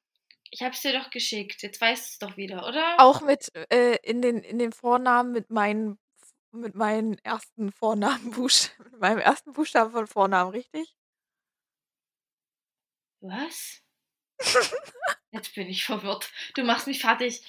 ich 0.49 0.63
hab's 0.63 0.81
dir 0.81 0.97
doch 0.97 1.09
geschickt. 1.09 1.61
Jetzt 1.61 1.79
weißt 1.79 2.03
du 2.03 2.09
es 2.11 2.19
doch 2.31 2.37
wieder, 2.37 2.67
oder? 2.67 2.95
Auch 2.99 3.21
mit 3.21 3.51
äh, 3.71 3.97
in 4.03 4.21
den 4.21 4.39
in 4.39 4.57
den 4.57 4.71
Vornamen 4.71 5.31
mit 5.31 5.49
meinen 5.49 5.99
mit 6.51 6.75
meinen 6.75 7.17
ersten 7.19 7.71
Vornamen 7.71 8.31
mit 8.37 8.99
meinem 8.99 9.19
ersten 9.19 9.53
Buchstaben 9.53 9.91
von 9.91 10.07
Vornamen, 10.07 10.51
richtig? 10.51 10.95
Was? 13.21 13.81
Jetzt 15.31 15.55
bin 15.55 15.69
ich 15.69 15.85
verwirrt. 15.85 16.31
Du 16.55 16.63
machst 16.63 16.87
mich 16.87 16.99
fertig. 17.01 17.41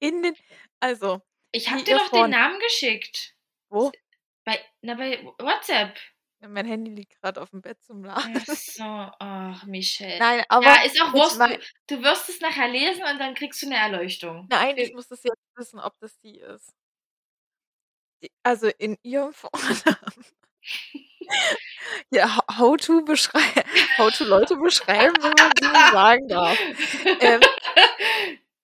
In 0.00 0.22
den 0.22 0.34
also, 0.80 1.20
Ich 1.54 1.68
wie 1.68 1.70
hab 1.70 1.84
dir 1.84 1.94
doch 1.96 2.10
den 2.10 2.30
Namen 2.30 2.58
geschickt. 2.60 3.34
wo? 3.70 3.92
Bei, 4.46 4.58
na, 4.82 4.94
bei 4.94 5.22
WhatsApp. 5.38 5.98
Mein 6.42 6.64
Handy 6.66 6.90
liegt 6.90 7.20
grad 7.20 7.36
aufm 7.38 7.60
Bett 7.60 7.82
zum 7.82 8.02
Laden. 8.04 8.32
Ach 8.38 8.46
so, 8.46 8.84
ach, 8.84 9.64
Michelle. 9.66 10.20
Nein, 10.20 10.44
aber 10.48 10.78
Ja, 10.78 10.82
ist 10.84 11.00
auch 11.00 11.14
Wurst. 11.14 11.38
mei 11.38 11.58
Du 11.86 11.96
du 11.96 12.02
wirst 12.02 12.28
es 12.28 12.40
nachher 12.40 12.68
lesen 12.68 13.02
und 13.04 13.18
dann 13.18 13.34
kriegst 13.34 13.62
du 13.62 13.68
'ne 13.68 13.76
Erleuchtung. 13.76 14.50
Nein, 14.50 14.78
ich 14.78 14.92
muss 14.92 15.06
das 15.08 15.22
jetzt 15.22 15.36
wissen, 15.56 15.78
ob 15.78 15.98
das 16.00 16.20
sie 16.20 16.38
ist. 16.38 16.72
I 18.22 18.28
also, 18.44 18.68
in 18.78 18.96
ihrem 19.02 19.32
Vornamen 19.32 20.24
ja, 22.10 22.36
Ho 22.36 22.42
how 22.58 22.76
to 22.76 23.02
beschrei 23.04 23.40
how 23.98 24.10
to 24.10 24.24
Leute 24.24 24.56
beschreiben, 24.56 25.14
wenn 25.20 25.32
man 25.38 25.52
nicht 25.60 25.92
sagen 25.92 26.28
darf. 26.28 26.58
Ähm 27.20 27.40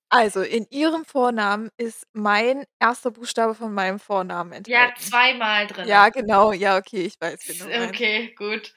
also, 0.09 0.43
in 0.43 0.67
ihrem 0.71 1.05
Vornamen 1.05 1.71
ist 1.79 2.07
mein 2.13 2.65
1. 2.79 3.03
Buchstabe 3.13 3.55
von 3.55 3.75
meinem 3.75 3.99
Vornamen 3.99 4.53
Ja, 4.67 4.85
enthalten. 4.85 5.01
zweimal 5.01 5.67
drinne. 5.67 5.89
Ja, 5.89 6.09
genau. 6.11 6.53
Ja, 6.53 6.77
okay, 6.79 7.03
ich 7.07 7.21
weiß, 7.21 7.41
meinst. 7.67 7.89
okay, 7.91 8.33
gut. 8.37 8.73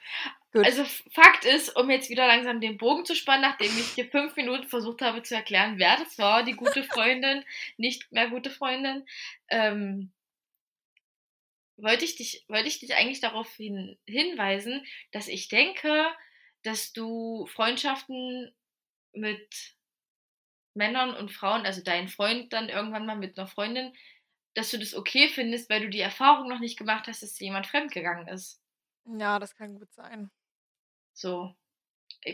Gut. 0.52 0.64
Also, 0.64 0.84
Fakt 1.14 1.44
ist, 1.44 1.76
um 1.76 1.88
jetzt 1.90 2.10
wieder 2.10 2.26
langsam 2.26 2.60
den 2.60 2.76
Bogen 2.76 3.04
zu 3.04 3.14
spannen, 3.14 3.42
nachdem 3.42 3.70
ich 3.78 3.94
dir 3.94 4.06
5 4.10 4.34
Minuten 4.34 4.66
versucht 4.66 5.00
habe 5.02 5.22
zu 5.22 5.36
erklären, 5.36 5.74
wer 5.78 5.96
das 5.96 6.18
war, 6.18 6.42
die 6.42 6.54
gute 6.54 6.82
Freundin, 6.82 7.44
nicht 7.76 8.10
mehr 8.10 8.28
gute 8.28 8.50
Freundin, 8.50 9.06
ähm 9.48 10.10
wollte 11.82 12.04
ich 12.04 12.16
dich 12.16 12.44
wollte 12.48 12.68
ich 12.68 12.80
dich 12.80 12.94
eigentlich 12.94 13.20
darauf 13.20 13.54
hin 13.56 13.98
hinweisen, 14.06 14.84
dass 15.12 15.28
ich 15.28 15.48
denke, 15.48 16.06
dass 16.62 16.92
du 16.92 17.46
Freundschaften 17.46 18.54
mit 19.14 19.74
Männern 20.76 21.14
und 21.16 21.32
Frauen 21.32 21.66
also, 21.66 21.82
dein 21.82 22.08
Freund 22.08 22.52
dann 22.52 22.68
irgendwann 22.68 23.06
mal 23.06 23.16
mit 23.16 23.36
'ner 23.36 23.46
Freundin 23.46 23.92
dass 24.54 24.70
du 24.72 24.78
das 24.78 24.94
okay 24.94 25.28
findest, 25.28 25.70
weil 25.70 25.80
du 25.82 25.88
die 25.90 26.00
Erfahrung 26.00 26.48
noch 26.48 26.58
nicht 26.58 26.76
gemacht 26.76 27.06
hast, 27.06 27.22
dass 27.22 27.34
dir 27.34 27.44
jemand 27.46 27.68
fremdgegangen 27.68 28.26
ist. 28.28 28.56
Ja, 29.06 29.38
das 29.38 29.54
kann 29.54 29.74
gut 29.78 29.92
sein. 29.92 30.30
So. 31.16 31.54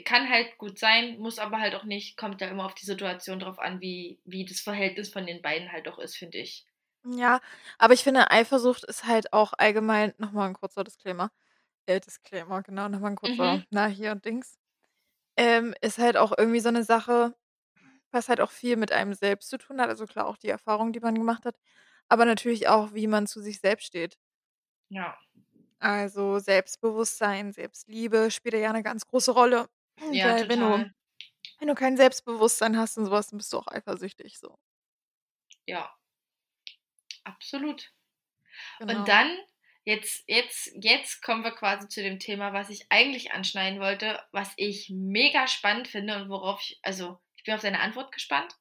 Kann 0.07 0.31
halt 0.31 0.59
gut 0.59 0.79
sein, 0.79 1.19
muss 1.21 1.39
aber 1.41 1.61
halt 1.61 1.75
auch 1.77 1.85
nicht. 1.85 2.17
Kommt 2.19 2.43
ja 2.43 2.49
immer 2.49 2.67
auf 2.67 2.75
die 2.77 2.87
Situation 2.87 3.41
drauf 3.41 3.59
an, 3.61 3.81
wie 3.83 4.21
wie 4.27 4.47
das 4.47 4.61
Verhältnis 4.61 5.11
von 5.13 5.27
den 5.27 5.43
beiden 5.43 5.73
halt 5.73 5.89
auch 5.89 5.99
ist, 6.01 6.17
finde 6.19 6.39
ich. 6.39 6.66
Ja, 7.09 7.41
aber 7.79 7.95
ich 7.95 8.03
finde, 8.03 8.31
Eifersucht 8.31 8.85
ist 8.85 9.05
halt 9.07 9.33
auch 9.33 9.53
allgemein 9.59 10.15
noch 10.19 10.33
mal 10.33 10.47
'n 10.49 10.55
kurzer 10.55 10.83
Disclaimer 10.83 11.31
äh, 11.87 12.01
Disclaimer, 12.01 12.63
genau, 12.63 12.89
noch 12.89 13.01
mal 13.01 13.11
'n 13.11 13.17
kurzer, 13.17 13.59
Mhm. 13.59 13.67
na, 13.71 13.87
hier 13.87 14.15
Dings 14.17 14.59
ähm, 15.37 15.75
ist 15.83 15.99
halt 15.99 16.17
auch 16.19 16.33
irgendwie 16.39 16.61
so 16.61 16.71
'ne 16.71 16.85
Sache, 16.85 17.35
was 18.13 18.29
halt 18.31 18.41
auch 18.43 18.51
viel 18.53 18.77
mit 18.77 18.93
einem 18.93 19.15
selbst 19.15 19.51
zu 19.51 19.59
tun 19.59 19.81
hat. 19.81 19.89
Also, 19.91 20.07
klar, 20.07 20.27
auch 20.29 20.39
die 20.39 20.49
Erfahrung, 20.51 20.93
die 20.93 21.01
man 21.01 21.15
gemacht 21.17 21.47
hat, 21.47 21.57
aber 22.09 22.25
natürlich 22.27 22.69
auch, 22.69 22.95
wie 22.95 23.07
man 23.09 23.27
zu 23.29 23.41
sich 23.43 23.61
selbst 23.61 23.87
steht. 23.87 24.17
Ja. 24.91 25.19
Also, 25.83 26.39
Selbstbewusstsein, 26.39 27.53
Selbstliebe 27.53 28.31
spielt 28.31 28.55
da 28.55 28.59
ja 28.59 28.73
'ne 28.73 28.83
ganz 28.83 29.07
große 29.07 29.31
Rolle, 29.33 29.69
Ja, 30.13 30.35
weil 30.35 30.49
wenn 30.49 30.61
du 30.61 30.79
total. 30.79 30.91
wenn 31.61 31.69
du 31.69 31.75
kein 31.77 31.97
Selbstbewusstsein 31.97 32.79
hast 32.79 32.99
und 32.99 33.07
so 33.07 33.13
was, 33.13 33.29
dann 33.29 33.39
bist 33.39 33.53
du 33.53 33.59
auch 33.59 33.69
eifersüchtig 33.69 34.39
so. 34.39 34.57
Ja. 35.69 35.97
Absolut. 37.27 37.91
Und 38.89 39.09
Genau. 39.09 39.09
dann 39.09 39.37
jetzt 39.85 40.25
jetzt 40.29 40.73
jetzt 40.81 41.23
kommen 41.23 41.45
wir 41.45 41.53
quasi 41.53 41.89
zu 41.89 42.03
dem 42.03 42.19
Thema, 42.21 42.53
was 42.53 42.71
ich 42.71 42.87
eigentlich 42.91 43.33
anschneiden 43.33 43.81
wollte, 43.81 44.23
was 44.33 44.53
ich 44.57 44.91
mega 44.91 45.49
spannend 45.49 45.89
finde 45.89 46.17
und 46.23 46.29
worauf 46.31 46.61
ich 46.63 46.79
also, 46.83 47.19
ich 47.37 47.45
bin 47.45 47.55
auf 47.55 47.63
deine 47.63 47.81
Antwort 47.81 48.13
gespannt. 48.13 48.55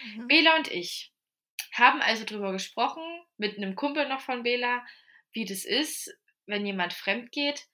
Mhm. 0.00 0.28
Bela 0.28 0.56
und 0.56 0.68
ich 0.70 1.12
haben 1.72 2.02
also 2.02 2.24
drüber 2.24 2.52
gesprochen, 2.52 3.02
mit 3.38 3.58
'nem 3.58 3.76
Kumpel 3.76 4.08
noch 4.08 4.20
von 4.22 4.42
Bela, 4.44 4.86
wie 5.32 5.44
das 5.46 5.64
ist, 5.64 6.16
wenn 6.46 6.66
jemand 6.66 6.94
fremdgeht. 6.94 7.66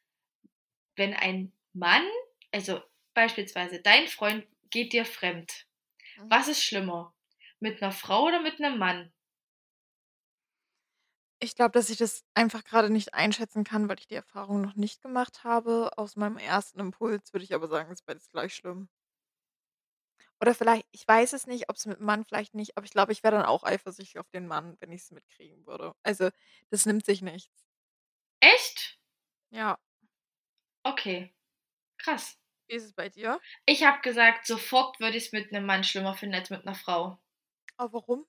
Wenn 0.99 1.14
ein 1.14 1.52
Mann 1.73 2.02
also, 2.50 2.83
beispielsweise 3.14 3.80
dein 3.83 4.09
Freund 4.09 4.47
geht 4.71 4.92
dir 4.92 5.04
fremd. 5.04 5.66
Mhm. 6.16 6.30
Was 6.30 6.49
ist 6.49 6.64
schlimmer? 6.64 7.14
Mit 7.61 7.80
'ner 7.83 7.92
Frau 7.92 8.25
oder 8.26 8.40
mit 8.42 8.61
'nem 8.61 8.78
Mann? 8.78 9.12
Ich 11.42 11.54
glaube, 11.54 11.71
dass 11.71 11.88
ich 11.88 11.99
das 11.99 12.25
einfach 12.35 12.64
grade 12.64 12.90
nicht 12.90 13.14
einschätzen 13.14 13.62
kann, 13.62 13.88
weil 13.88 13.99
ich 14.00 14.09
die 14.09 14.16
Erfahrung 14.16 14.61
noch 14.61 14.75
nicht 14.75 15.02
gemacht 15.02 15.45
habe. 15.45 15.90
Aus 15.97 16.16
meinem 16.16 16.37
1. 16.37 16.80
Impuls 16.80 17.33
würde 17.33 17.45
ich 17.45 17.54
aber 17.54 17.68
sagen, 17.68 17.92
ist 17.92 18.04
beides 18.07 18.28
gleich 18.28 18.54
schlimm. 18.54 18.88
Oder 20.42 20.54
vielleicht 20.54 20.87
ich 20.92 21.07
weiß 21.07 21.33
es 21.33 21.47
nicht, 21.47 21.68
ob's 21.68 21.87
mit 21.87 21.99
'm 22.00 22.04
Mann 22.07 22.25
vielleicht 22.25 22.54
nicht, 22.54 22.76
aber 22.76 22.85
ich 22.85 22.92
glaube, 22.92 23.12
ich 23.12 23.23
wäre 23.25 23.35
dann 23.37 23.45
auch 23.45 23.64
eifersüchtig 23.64 24.18
auf 24.21 24.28
den 24.30 24.47
Mann, 24.47 24.76
wenn 24.80 24.92
ich's 24.92 25.11
mitkriegen 25.11 25.66
würde. 25.66 25.92
Also, 26.04 26.30
das 26.71 26.87
nimmt 26.87 27.04
sich 27.04 27.23
nichts. 27.23 27.49
Echt? 28.42 28.97
Ja. 29.52 29.78
Okay, 30.87 31.35
krass. 31.99 32.37
Wie 32.71 32.75
ist 32.76 32.85
es 32.85 32.92
bei 32.92 33.09
dir? 33.09 33.40
Ich 33.71 33.85
habe 33.85 34.00
gesagt, 34.00 34.47
sofort 34.47 34.99
würde 34.99 35.18
ich's 35.18 35.33
mit 35.33 35.52
'nem 35.52 35.66
Mann 35.66 35.85
schlimmer 35.85 36.14
finden 36.14 36.37
als 36.37 36.49
mit 36.49 36.64
'ner 36.64 36.75
Frau. 36.75 37.18
Oh, 37.80 37.88
warum? 37.92 38.25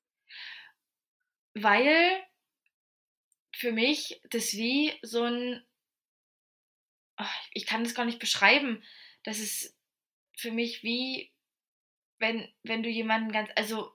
Weil 1.55 2.21
für 3.59 3.73
mich 3.73 4.21
das 4.31 4.53
wie 4.53 4.93
so 5.03 5.23
'n 5.25 5.61
ach, 7.19 7.35
ich 7.53 7.65
kann 7.65 7.83
das 7.83 7.93
gar 7.95 8.05
nicht 8.05 8.19
beschreiben. 8.19 8.81
Das 9.23 9.39
ist 9.39 9.75
für 10.37 10.51
mich 10.51 10.83
wie, 10.83 11.31
wenn 12.19 12.47
wenn 12.63 12.83
du 12.83 12.89
jemanden 12.89 13.31
ganz 13.31 13.49
also 13.55 13.93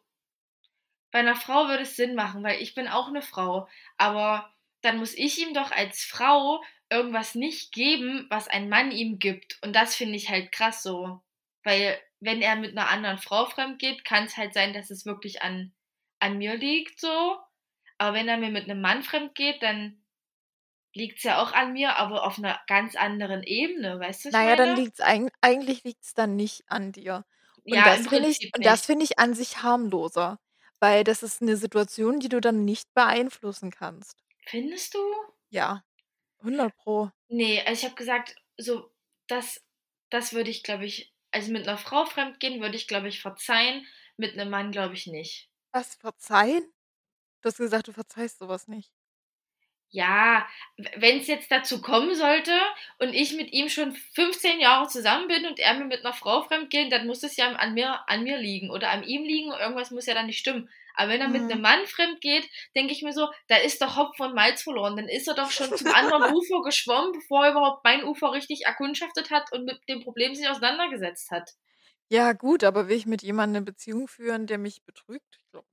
bei 1.15 1.23
'ner 1.23 1.37
Frau 1.37 1.69
würde 1.69 1.85
es 1.85 1.95
Sinn 1.95 2.17
machen, 2.17 2.43
weil 2.43 2.61
ich 2.61 2.75
bin 2.75 2.89
auch 2.89 3.09
'ne 3.09 3.23
Frau, 3.23 3.69
aber 3.99 4.53
dann 4.83 4.97
muss 4.99 5.15
ich 5.15 5.39
ihm 5.39 5.55
doch 5.55 5.71
als 5.71 6.03
Frau 6.05 6.61
irgendwas 6.91 7.37
nicht 7.37 7.71
geben, 7.73 8.27
was 8.31 8.49
ein 8.49 8.69
Mann 8.69 8.91
ihm 8.91 9.21
gibt. 9.21 9.59
Und 9.63 9.75
das 9.77 9.95
finde 9.95 10.17
ich 10.17 10.29
halt 10.29 10.51
krass 10.51 10.83
so. 10.83 11.21
Weil, 11.63 12.01
wenn 12.19 12.43
er 12.43 12.57
mit 12.57 12.75
'ner 12.75 12.89
anderen 12.89 13.19
Frau 13.19 13.47
fremdgeht, 13.47 14.05
kann's 14.05 14.37
halt 14.37 14.55
sein, 14.55 14.73
dass 14.75 14.91
es 14.91 15.07
wirklich 15.07 15.41
an 15.43 15.73
an 16.19 16.37
mir 16.39 16.57
liegt 16.57 16.99
so. 17.01 17.37
Aber 18.01 18.15
wenn 18.17 18.29
er 18.29 18.37
mir 18.39 18.51
mit 18.51 18.67
'nem 18.67 18.81
Mann 18.81 19.03
fremdgeht, 19.03 19.63
dann 19.63 20.03
liegt's 20.95 21.25
ja 21.25 21.43
auch 21.43 21.53
an 21.53 21.73
mir, 21.75 21.97
aber 21.97 22.25
auf 22.27 22.39
'ner 22.39 22.61
ganz 22.69 22.97
anderen 22.97 23.43
Ebene. 23.45 24.01
Weißt 24.01 24.25
du, 24.25 24.29
was 24.31 24.37
ich 24.37 24.41
Na 24.41 24.45
ja, 24.45 24.57
dann 24.57 24.71
meine? 24.71 24.75
liegt's 24.75 25.01
eigen 25.01 25.31
eigentlich 25.43 25.85
liegt's 25.85 26.15
dann 26.15 26.37
nicht 26.37 26.65
an 26.69 26.93
dir. 26.93 27.25
Und 27.69 27.87
Ja, 27.87 27.87
das 27.87 28.07
finde 28.07 28.29
ich 28.29 28.39
und 28.55 28.65
das 28.65 28.85
nicht. 28.85 28.87
finde 28.87 29.05
ich 29.05 29.19
an 29.19 29.35
sich 29.35 29.63
harmloser, 29.63 30.39
weil 30.81 31.05
das 31.05 31.23
ist 31.23 31.43
'ne 31.43 31.57
Situation, 31.57 32.21
die 32.21 32.29
du 32.29 32.41
dann 32.41 32.65
nicht 32.65 32.93
beeinflussen 32.95 33.71
kannst. 33.71 34.15
Findest 34.47 34.95
du? 34.95 35.01
Ja, 35.53 35.83
100 36.43 36.77
Pro. 36.77 37.11
Ne, 37.31 37.61
also, 37.67 37.79
ich 37.81 37.85
habe 37.85 37.95
gesagt, 37.95 38.37
so, 38.59 38.91
das 39.27 39.65
das 40.11 40.33
würde 40.33 40.51
ich, 40.51 40.63
glaube 40.63 40.85
ich 40.85 41.13
also, 41.31 41.51
mit 41.53 41.67
'ner 41.67 41.79
Frau 41.79 42.05
fremdgehen 42.05 42.61
würde 42.61 42.77
ich, 42.77 42.87
glaube 42.87 43.09
ich, 43.09 43.21
verzeihen, 43.21 43.87
mit 44.17 44.37
'nem 44.37 44.51
Mann 44.51 44.71
glaube 44.73 44.95
ich 44.95 45.07
nicht. 45.07 45.47
Was, 45.75 45.97
verzeihen? 45.97 46.71
Du 47.45 47.49
hast 47.49 47.59
gesagt, 47.59 47.89
du 47.89 47.93
verzeihst 47.93 48.39
so 48.39 48.49
was 48.49 48.69
nicht. 48.69 48.89
Ja, 49.93 50.47
w 50.77 50.89
wenn's 50.97 51.29
jetzt 51.29 51.51
dazu 51.53 51.81
kommen 51.81 52.15
sollte 52.17 52.51
und 52.99 53.13
ich 53.15 53.33
mit 53.37 53.53
ihm 53.53 53.69
schon 53.69 53.93
15 54.15 54.59
Jahre 54.59 54.89
zusammen 54.89 55.29
bin 55.29 55.47
und 55.47 55.61
er 55.61 55.75
mir 55.75 55.85
mit 55.85 56.03
'ner 56.03 56.13
Frau 56.13 56.43
fremdgeht, 56.43 56.91
dann 56.91 57.07
muss 57.07 57.23
es 57.23 57.37
ja 57.37 57.47
an 57.53 57.75
mir 57.75 58.01
an 58.09 58.25
mir 58.25 58.37
liegen 58.39 58.71
oder 58.71 58.91
an 58.91 59.05
ihm 59.05 59.23
liegen. 59.23 59.53
Irgendwas 59.53 59.93
muss 59.93 60.07
ja 60.07 60.15
dann 60.15 60.27
nicht 60.27 60.39
stimmen. 60.41 60.69
Aber 60.97 61.13
wenn 61.13 61.21
er 61.21 61.29
mit 61.29 61.49
'nem 61.49 61.61
Mhm. 61.61 61.63
Mann 61.63 61.87
fremdgeht, 61.87 62.49
denke 62.75 62.93
ich 62.93 63.03
mir 63.03 63.13
so: 63.13 63.29
„Da 63.47 63.57
ist 63.59 63.81
doch 63.83 63.97
Hopfen 63.97 64.27
und 64.27 64.35
Malz 64.35 64.63
verloren.“ 64.65 64.97
Dann 64.97 65.09
ist 65.09 65.29
er 65.29 65.35
doch 65.35 65.51
schon 65.53 65.77
zum 65.77 65.91
anderen 65.93 66.25
Ufer 66.27 66.63
geschwommen, 66.65 67.13
bevor 67.13 67.45
er 67.45 67.53
überhaupt 67.53 67.85
mein 67.85 68.03
Ufer 68.05 68.33
richtig 68.33 68.63
erkundschaftet 68.67 69.31
hat 69.31 69.53
und 69.53 69.65
mit 69.65 69.79
dem 69.89 70.01
Problem 70.03 70.35
sich 70.35 70.49
auseinandergesetzt 70.49 71.31
hat. 71.31 71.51
Ja 72.11 72.33
gut, 72.33 72.65
aber 72.65 72.89
will 72.89 72.97
ich 72.97 73.07
mit 73.07 73.23
jemandem 73.23 73.63
'ne 73.63 73.65
Beziehung 73.67 74.09
führen, 74.09 74.47
der 74.47 74.59
mich 74.59 74.85
betrügt? 74.85 75.37
Ich 75.39 75.49
glaube. 75.51 75.67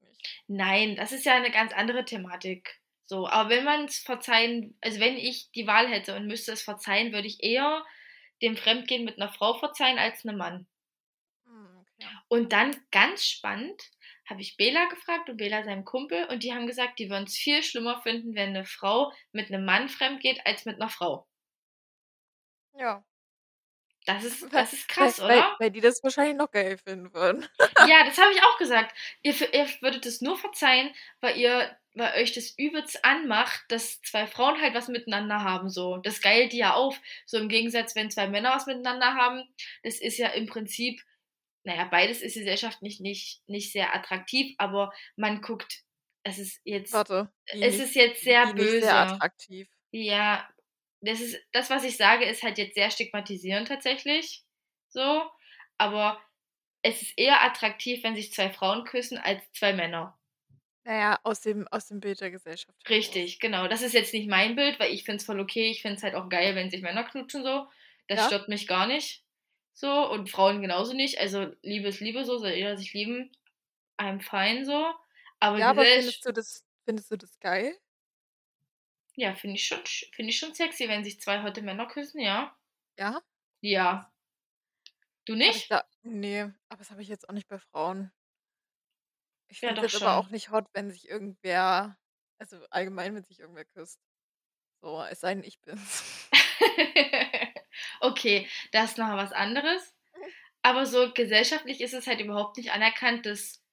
Nein, 0.49 0.95
das 0.95 1.11
ist 1.11 1.25
ja 1.25 1.39
'ne 1.39 1.51
ganz 1.51 1.73
andere 1.73 2.05
Thematik. 2.05 2.79
So, 3.05 3.27
aber 3.27 3.49
wenn 3.49 3.63
man's 3.65 3.99
verzeihen 3.99 4.77
also, 4.81 4.99
wenn 4.99 5.17
ich 5.17 5.51
die 5.51 5.67
Wahl 5.67 5.87
hätte 5.87 6.15
und 6.15 6.27
müsste 6.27 6.51
es 6.53 6.61
verzeihen, 6.63 7.11
würde 7.13 7.27
ich 7.27 7.43
eher 7.43 7.83
dem 8.41 8.57
Fremdgehen 8.57 9.03
mit 9.05 9.17
'ner 9.17 9.29
Frau 9.33 9.53
verzeihen 9.59 9.99
als 9.99 10.23
'nem 10.23 10.37
Mann. 10.37 10.67
Okay. 11.99 12.21
Und 12.29 12.53
dann, 12.53 12.75
ganz 12.91 13.25
spannend, 13.25 13.81
habe 14.29 14.41
ich 14.41 14.55
Bela 14.55 14.85
gefragt 14.87 15.29
und 15.29 15.35
Bela 15.37 15.63
seinen 15.65 15.83
Kumpel 15.83 16.25
und 16.29 16.43
die 16.43 16.53
haben 16.53 16.65
gesagt, 16.67 16.97
die 16.99 17.09
würden's 17.09 17.35
viel 17.37 17.61
schlimmer 17.61 18.01
finden, 18.03 18.35
wenn 18.35 18.53
'ne 18.53 18.63
Frau 18.65 19.11
mit 19.33 19.49
'nem 19.49 19.65
Mann 19.65 19.89
fremdgeht 19.89 20.39
als 20.45 20.63
mit 20.65 20.77
'ner 20.79 20.89
Frau. 20.89 21.25
Ja. 22.75 23.03
Das 24.05 24.23
ist 24.23 24.51
Weil 24.51 24.51
das 24.51 24.73
ist 24.73 24.87
weil 24.97 25.13
krass, 25.13 25.19
weil 25.27 25.43
oder? 25.43 25.57
weil 25.59 25.71
die 25.71 25.81
das 25.81 26.03
wahrscheinlich 26.03 26.35
noch 26.37 26.51
geil 26.51 26.77
finden 26.77 27.13
würden. 27.13 27.47
Ja, 27.79 28.03
das 28.05 28.17
habe 28.17 28.31
ich 28.33 28.41
auch 28.43 28.57
gesagt. 28.57 28.95
Ihr 29.23 29.33
ihr 29.53 29.67
würdet 29.81 30.05
es 30.05 30.21
nur 30.21 30.37
verzeihen, 30.37 30.93
weil 31.21 31.37
ihr 31.37 31.75
weil 31.93 32.21
euch 32.21 32.31
das 32.33 32.51
übelst 32.57 33.03
anmacht, 33.03 33.65
dass 33.67 34.01
2 34.03 34.25
Frauen 34.27 34.61
halt 34.61 34.73
was 34.73 34.87
miteinander 34.87 35.43
haben 35.43 35.69
so. 35.69 35.97
Das 35.97 36.21
geilt 36.21 36.53
die 36.53 36.57
ja 36.59 36.73
auf. 36.73 36.99
So 37.25 37.37
im 37.37 37.49
Gegensatz, 37.49 37.95
wenn 37.95 38.09
2 38.09 38.27
Männer 38.27 38.51
was 38.55 38.65
miteinander 38.65 39.13
haben, 39.15 39.43
das 39.83 39.99
ist 39.99 40.17
ja 40.17 40.29
im 40.29 40.47
Prinzip 40.47 41.01
na 41.63 41.75
ja, 41.75 41.85
beides 41.85 42.21
ist 42.21 42.35
gesellschaftlich 42.35 42.99
nicht 43.01 43.41
nicht 43.47 43.71
sehr 43.71 43.95
attraktiv, 43.95 44.55
aber 44.57 44.91
man 45.15 45.41
guckt 45.41 45.83
es 46.23 46.39
ist 46.39 46.61
jetzt 46.65 46.93
Warte, 46.93 47.31
es 47.59 47.79
nicht 47.79 47.79
ist 47.79 47.95
jetzt 47.95 48.23
sehr 48.23 48.47
nicht 48.53 48.79
sehr 48.79 48.93
böse. 48.93 48.93
attraktiv? 48.95 49.67
Ja. 49.91 50.47
Das 51.01 51.19
ist 51.21 51.37
das, 51.51 51.69
was 51.69 51.83
ich 51.83 51.97
sage, 51.97 52.25
ist 52.25 52.43
halt 52.43 52.57
jetzt 52.57 52.75
sehr 52.75 52.91
stigmatisierend 52.91 53.67
tatsächlich. 53.67 54.43
So. 54.89 55.23
Aber 55.77 56.21
es 56.83 57.01
ist 57.01 57.17
eher 57.17 57.43
attraktiv, 57.43 58.03
wenn 58.03 58.15
sich 58.15 58.33
zwei 58.33 58.49
Frauen 58.49 58.83
küssen, 58.85 59.17
als 59.17 59.41
zwei 59.53 59.73
Männer. 59.73 60.17
Naja, 60.83 61.19
aus 61.23 61.41
dem, 61.41 61.67
aus 61.67 61.87
dem 61.87 61.99
Bild 61.99 62.21
der 62.21 62.31
Gesellschaft. 62.31 62.77
Richtig, 62.89 63.39
genau. 63.39 63.67
Das 63.67 63.83
ist 63.83 63.93
jetzt 63.93 64.13
nicht 64.13 64.27
mein 64.27 64.55
Bild, 64.55 64.79
weil 64.79 64.91
ich 64.91 65.03
finde 65.03 65.17
es 65.17 65.25
voll 65.25 65.39
okay. 65.39 65.69
Ich 65.69 65.81
finde 65.83 65.97
es 65.97 66.03
halt 66.03 66.15
auch 66.15 66.27
geil, 66.29 66.55
wenn 66.55 66.71
sich 66.71 66.81
Männer 66.81 67.03
knutschen 67.03 67.43
so. 67.43 67.67
Das 68.07 68.19
Ja. 68.19 68.25
stört 68.27 68.49
mich 68.49 68.67
gar 68.67 68.87
nicht. 68.87 69.23
So. 69.73 70.09
Und 70.09 70.29
Frauen 70.29 70.61
genauso 70.61 70.93
nicht. 70.93 71.19
Also 71.19 71.53
Liebe 71.61 71.87
ist 71.89 71.99
Liebe 71.99 72.25
so, 72.25 72.39
soll 72.39 72.51
jeder 72.51 72.77
sich 72.77 72.93
lieben. 72.93 73.31
I'm 73.99 74.21
fine 74.21 74.65
so. 74.65 74.91
Aber, 75.39 75.59
Ja, 75.59 75.69
aber 75.69 75.83
findest 75.85 76.25
du 76.25 76.31
das, 76.31 76.65
findest 76.85 77.11
du 77.11 77.17
das 77.17 77.39
geil? 77.39 77.77
Ja, 79.21 79.33
finde 79.35 79.55
ich, 79.55 79.65
schon, 79.67 79.79
find 80.13 80.29
ich 80.29 80.37
schon 80.37 80.53
sexy, 80.53 80.87
wenn 80.89 81.03
sich 81.03 81.21
zwei 81.21 81.43
heute 81.43 81.61
Männer 81.61 81.87
küssen, 81.87 82.19
ja. 82.19 82.57
Ja? 82.97 83.21
Ja. 83.61 84.11
Du 85.25 85.35
nicht? 85.35 85.71
da, 85.71 85.83
nee, 86.03 86.41
aber 86.69 86.77
das 86.77 86.91
habe 86.91 87.01
ich 87.01 87.07
jetzt 87.07 87.27
auch 87.29 87.33
nicht 87.33 87.47
bei 87.47 87.57
Frauen. 87.57 88.11
Ich 89.49 89.61
Ja, 89.61 89.69
finde 89.69 89.75
doch 89.75 89.83
es 89.83 89.91
jetzt 89.91 89.95
aber 89.95 90.13
schon. 90.13 90.13
auch 90.13 90.29
nicht 90.29 90.49
hot, 90.51 90.67
wenn 90.73 90.91
sich 90.91 91.07
irgendwer, 91.07 91.97
also 92.39 92.57
allgemein, 92.69 93.15
wenn 93.15 93.23
sich 93.23 93.39
irgendwer 93.39 93.65
küsst. 93.65 93.99
So, 94.81 95.03
es 95.03 95.21
sei 95.21 95.35
denn, 95.35 95.43
ich 95.45 95.61
bin's. 95.61 96.31
okay, 98.01 98.47
das 98.71 98.91
ist 98.91 98.97
noch 98.97 99.15
was 99.15 99.31
anderes. 99.31 99.93
Aber 100.63 100.85
so 100.85 101.13
gesellschaftlich 101.13 101.81
ist 101.81 101.93
es 101.93 102.07
halt 102.07 102.21
überhaupt 102.21 102.57
nicht 102.57 102.71
anerkannt, 102.71 103.25
dass 103.25 103.63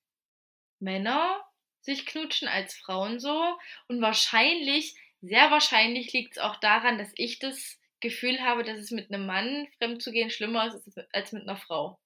Männer 0.81 1.45
sich 1.81 2.07
knutschen 2.07 2.49
als 2.49 2.75
Frauen 2.77 3.21
so. 3.21 3.59
Und 3.89 4.03
wahrscheinlich, 4.03 4.97
sehr 5.21 5.51
wahrscheinlich 5.51 6.13
liegt 6.13 6.33
es 6.33 6.39
auch 6.39 6.57
daran, 6.57 6.99
dass 6.99 7.13
ich 7.17 7.39
das 7.39 7.79
Gefühl 8.01 8.41
habe, 8.41 8.63
dass 8.63 8.79
es 8.79 8.91
mit 8.91 9.13
einem 9.13 9.27
Mann 9.27 9.67
fremd 9.79 10.03
zu 10.03 10.13
gehen 10.13 10.31
schlimmer 10.31 10.67
ist 10.67 10.99
als 11.13 11.33
mit 11.33 11.43
einer 11.43 11.57
Frau. 11.57 11.99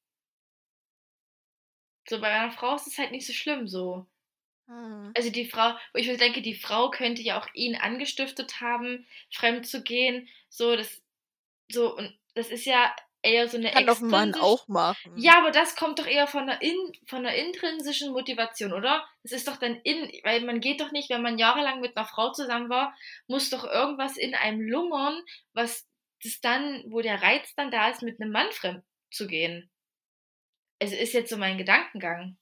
So 2.09 2.21
bei 2.21 2.29
einer 2.29 2.51
Frau 2.51 2.75
ist 2.75 2.87
es 2.87 2.99
halt 2.99 3.13
nicht 3.13 3.27
so 3.27 3.33
schlimm 3.33 3.69
so. 3.69 4.07
Hm. 4.67 5.13
Also 5.15 5.31
die 5.31 5.49
Frau, 5.49 5.77
wo 5.93 5.99
ich 5.99 6.07
mir 6.07 6.17
denke, 6.17 6.43
die 6.43 6.55
Frau 6.55 6.91
könnte 6.91 7.23
ja 7.23 7.41
auch 7.41 7.49
ihn 7.55 7.77
angestiftet 7.77 8.61
haben, 8.61 9.07
fremd 9.33 9.67
zu 9.67 9.83
gehen. 9.83 10.29
So, 10.49 10.77
das, 10.77 11.03
so, 11.71 11.97
und 11.97 12.19
das 12.35 12.49
ist 12.49 12.65
ja 12.65 12.95
eher 13.23 13.49
so 13.49 13.57
eine 13.57 13.71
Kann 13.71 13.87
doch 13.87 14.01
Mann 14.01 14.35
auch 14.35 14.67
machen. 14.69 15.17
Ja, 15.17 15.39
aber 15.39 15.51
das 15.51 15.77
kommt 15.77 15.99
doch 15.99 16.07
eher 16.07 16.27
von 16.27 16.43
einer, 16.43 16.61
in, 16.61 16.77
von 17.07 17.21
einer 17.21 17.35
intrinsischen 17.35 18.13
Motivation, 18.13 18.73
oder? 18.73 19.07
Das 19.23 19.33
ist 19.33 19.49
doch 19.49 19.57
dann 19.57 19.77
in, 19.77 20.11
weil 20.25 20.43
man 20.45 20.61
geht 20.61 20.81
doch 20.81 20.93
nicht, 20.93 21.09
wenn 21.11 21.23
man 21.23 21.39
jahrelang 21.39 21.81
mit 21.81 21.97
einer 21.97 22.07
Frau 22.07 22.33
zusammen 22.33 22.69
war, 22.69 22.95
muss 23.29 23.51
doch 23.51 23.65
irgendwas 23.65 24.17
in 24.17 24.35
einem 24.35 24.61
lungern, 24.61 25.23
was 25.53 25.89
das 26.23 26.41
dann, 26.41 26.85
wo 26.89 27.01
der 27.01 27.23
Reiz 27.23 27.55
dann 27.55 27.71
da 27.71 27.89
ist, 27.89 28.03
mit 28.03 28.21
einem 28.21 28.33
Mann 28.33 28.51
fremd 28.53 28.85
zu 29.11 29.27
gehen. 29.27 29.71
Also 30.81 30.97
ist 30.97 31.13
jetzt 31.13 31.31
so 31.31 31.37
mein 31.37 31.59
Gedankengang. 31.59 32.37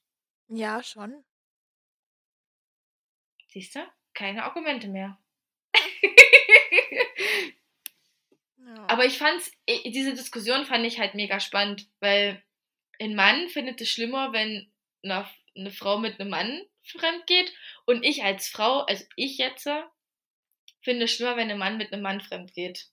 Ja, 0.47 0.81
schon. 0.83 1.23
Siehst 3.49 3.75
du? 3.75 3.79
Keine 4.13 4.43
Argumente 4.43 4.87
mehr. 4.87 5.17
Ja. 8.75 8.85
Aber 8.87 9.05
ich 9.05 9.17
fand's, 9.17 9.51
diese 9.85 10.13
Diskussion 10.13 10.65
fand 10.65 10.85
ich 10.85 10.99
halt 10.99 11.13
mega 11.13 11.39
spannend, 11.39 11.87
weil 11.99 12.41
ein 12.99 13.15
Mann 13.15 13.49
findet 13.49 13.81
es 13.81 13.89
schlimmer, 13.89 14.31
wenn 14.31 14.71
eine, 15.03 15.29
eine 15.57 15.71
Frau 15.71 15.97
mit 15.97 16.19
einem 16.19 16.29
Mann 16.29 16.61
fremd 16.83 17.27
geht 17.27 17.53
und 17.85 18.03
ich 18.03 18.23
als 18.23 18.47
Frau, 18.47 18.81
also 18.81 19.03
ich 19.15 19.37
jetzt, 19.37 19.67
finde 20.81 21.05
es 21.05 21.11
schlimmer, 21.11 21.35
wenn 21.35 21.51
ein 21.51 21.57
Mann 21.57 21.77
mit 21.77 21.91
einem 21.91 22.01
Mann 22.01 22.21
fremd 22.21 22.53
geht. 22.53 22.87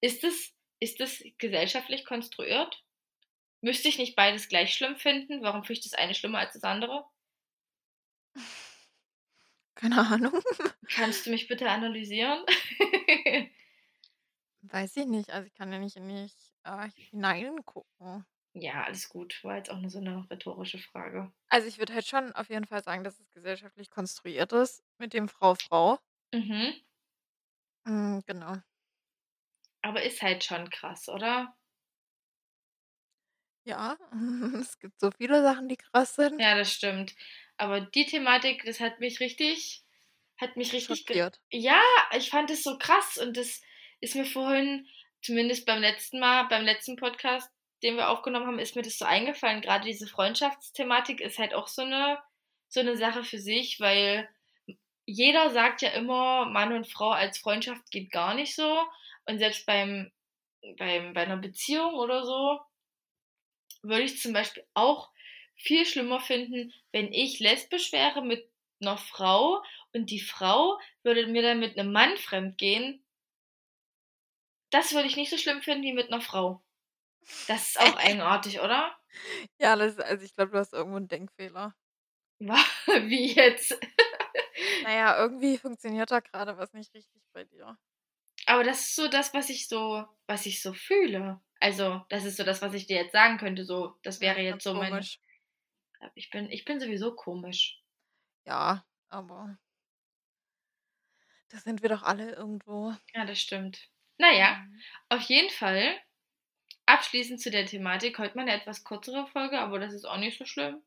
Ist 0.00 0.24
das, 0.24 0.52
ist 0.80 0.98
das 0.98 1.22
gesellschaftlich 1.38 2.04
konstruiert? 2.04 2.82
Müsste 3.60 3.88
ich 3.88 3.98
nicht 3.98 4.16
beides 4.16 4.48
gleich 4.48 4.72
schlimm 4.74 4.96
finden? 4.96 5.42
Warum 5.42 5.62
finde 5.62 5.80
ich 5.80 5.90
das 5.90 5.94
eine 5.94 6.14
schlimmer 6.14 6.38
als 6.38 6.54
das 6.54 6.64
andere? 6.64 7.04
Keine 9.76 9.98
Ahnung. 9.98 10.42
Kannst 10.88 11.26
du 11.26 11.30
mich 11.30 11.46
bitte 11.46 11.70
analysieren? 11.70 12.44
Weiß 14.62 14.96
ich 14.96 15.04
nicht. 15.06 15.28
Also 15.30 15.46
ich 15.46 15.52
kann 15.54 15.70
ja 15.72 15.78
nicht, 15.78 15.96
nicht 15.98 16.54
äh, 16.64 16.88
hineingucken. 17.10 18.24
ja, 18.52 18.84
alles 18.84 19.08
gut. 19.08 19.42
War 19.42 19.56
jetzt 19.56 19.70
auch 19.70 19.80
nur 19.80 19.90
so 19.90 19.98
eine 19.98 20.24
rhetorische 20.30 20.78
Frage. 20.78 21.32
Also 21.48 21.68
ich 21.68 21.78
würde 21.78 21.94
halt 21.94 22.06
schon 22.06 22.32
auf 22.32 22.48
jeden 22.48 22.64
Fall 22.66 22.82
sagen, 22.82 23.04
dass 23.04 23.20
es 23.20 23.30
gesellschaftlich 23.30 23.90
konstruiert 23.90 24.52
ist 24.52 24.82
mit 24.98 25.12
dem 25.14 25.28
Frau-Frau. 25.28 25.98
Mhm. 26.32 26.80
Mm, 27.86 28.20
genau. 28.26 28.62
Aber 29.82 30.02
ist 30.02 30.22
halt 30.22 30.42
schon 30.42 30.70
krass, 30.70 31.06
oder? 31.10 31.54
Ja, 33.66 33.96
es 34.60 34.78
gibt 34.78 35.00
so 35.00 35.10
viele 35.10 35.42
Sachen, 35.42 35.68
die 35.68 35.76
krass 35.76 36.14
sind. 36.14 36.42
Ja, 36.42 36.56
das 36.56 36.72
stimmt. 36.72 37.14
Aber 37.56 37.80
die 37.80 38.06
Thematik, 38.06 38.64
das 38.64 38.80
hat 38.80 39.00
mich 39.00 39.20
richtig, 39.20 39.84
hat 40.38 40.56
mich 40.56 40.72
richtig 40.72 41.06
ge- 41.06 41.18
Schockiert. 41.18 41.40
Ja, 41.52 41.80
ich 42.16 42.30
fand 42.30 42.50
es 42.50 42.62
so 42.62 42.78
krass 42.78 43.18
und 43.18 43.36
das 43.36 43.60
ist 44.00 44.14
mir 44.14 44.24
vorhin, 44.24 44.86
zumindest 45.22 45.66
beim 45.66 45.80
letzten 45.80 46.18
Mal, 46.18 46.44
beim 46.44 46.64
letzten 46.64 46.96
Podcast, 46.96 47.50
den 47.82 47.96
wir 47.96 48.10
aufgenommen 48.10 48.46
haben, 48.46 48.58
ist 48.58 48.76
mir 48.76 48.82
das 48.82 48.98
so 48.98 49.04
eingefallen. 49.04 49.62
Gerade 49.62 49.84
diese 49.84 50.06
Freundschaftsthematik 50.06 51.20
ist 51.20 51.38
halt 51.38 51.54
auch 51.54 51.68
so 51.68 51.82
eine, 51.82 52.18
so 52.68 52.80
eine 52.80 52.96
Sache 52.96 53.24
für 53.24 53.38
sich, 53.38 53.80
weil 53.80 54.28
jeder 55.06 55.50
sagt 55.50 55.82
ja 55.82 55.90
immer, 55.90 56.46
Mann 56.46 56.72
und 56.72 56.86
Frau 56.86 57.10
als 57.10 57.38
Freundschaft 57.38 57.90
geht 57.90 58.10
gar 58.10 58.34
nicht 58.34 58.54
so. 58.54 58.78
Und 59.26 59.38
selbst 59.38 59.66
beim, 59.66 60.10
beim, 60.78 61.12
bei 61.12 61.22
einer 61.22 61.36
Beziehung 61.36 61.94
oder 61.94 62.24
so 62.24 62.60
würde 63.82 64.04
ich 64.04 64.20
zum 64.20 64.32
Beispiel 64.32 64.64
auch 64.74 65.10
viel 65.56 65.84
schlimmer 65.84 66.20
finden, 66.20 66.72
wenn 66.92 67.12
ich 67.12 67.40
lesbisch 67.40 67.92
wäre 67.92 68.22
mit 68.22 68.48
einer 68.80 68.96
Frau 68.96 69.62
und 69.92 70.10
die 70.10 70.20
Frau 70.20 70.78
würde 71.02 71.26
mir 71.26 71.42
dann 71.42 71.60
mit 71.60 71.78
einem 71.78 71.92
Mann 71.92 72.16
fremd 72.16 72.56
gehen. 72.58 73.02
Das 74.70 74.92
würde 74.94 75.06
ich 75.08 75.16
nicht 75.16 75.30
so 75.30 75.38
schlimm 75.38 75.62
finden 75.62 75.84
wie 75.84 75.92
mit 75.92 76.12
einer 76.12 76.20
Frau. 76.20 76.62
Das 77.46 77.70
ist 77.70 77.80
auch 77.80 77.96
eigenartig, 77.98 78.60
oder? 78.60 78.96
Ja, 79.58 79.76
das, 79.76 79.98
also 79.98 80.24
ich 80.24 80.34
glaube, 80.34 80.52
du 80.52 80.58
hast 80.58 80.72
irgendwo 80.72 80.96
einen 80.96 81.08
Denkfehler. 81.08 81.74
Wie 82.86 83.32
jetzt? 83.34 83.78
Naja, 84.82 85.16
irgendwie 85.18 85.58
funktioniert 85.58 86.10
da 86.10 86.20
gerade 86.20 86.56
was 86.58 86.72
nicht 86.72 86.94
richtig 86.94 87.22
bei 87.32 87.44
dir. 87.44 87.78
Aber 88.46 88.64
das 88.64 88.80
ist 88.80 88.96
so 88.96 89.08
das, 89.08 89.32
was 89.34 89.48
ich 89.50 89.68
so, 89.68 90.06
was 90.26 90.46
ich 90.46 90.60
so 90.62 90.72
fühle. 90.74 91.40
Also, 91.60 92.02
das 92.08 92.24
ist 92.24 92.36
so 92.36 92.44
das, 92.44 92.62
was 92.62 92.74
ich 92.74 92.86
dir 92.86 92.96
jetzt 92.96 93.12
sagen 93.12 93.38
könnte. 93.38 93.64
So, 93.64 93.98
das 94.02 94.20
wäre 94.20 94.40
Ja, 94.40 94.42
jetzt 94.42 94.64
so 94.64 94.74
komisch. 94.74 95.18
Ich 96.14 96.30
bin, 96.30 96.50
ich 96.50 96.64
bin 96.64 96.80
sowieso 96.80 97.14
komisch. 97.14 97.82
Ja, 98.44 98.84
aber 99.08 99.58
das 101.48 101.64
sind 101.64 101.82
wir 101.82 101.88
doch 101.90 102.02
alle 102.02 102.32
irgendwo. 102.34 102.94
Ja, 103.14 103.24
das 103.24 103.40
stimmt. 103.40 103.88
Naja, 104.20 104.58
Mhm. 104.58 104.80
auf 105.08 105.22
jeden 105.22 105.50
Fall. 105.50 105.98
Abschließend 106.86 107.40
zu 107.40 107.50
der 107.50 107.66
Thematik, 107.66 108.18
heute 108.18 108.36
mal 108.36 108.42
eine 108.42 108.54
etwas 108.54 108.84
kürzere 108.84 109.26
Folge, 109.28 109.58
aber 109.60 109.78
das 109.78 109.94
ist 109.94 110.04
auch 110.04 110.18
nicht 110.18 110.38
so 110.38 110.44
schlimm. 110.44 110.82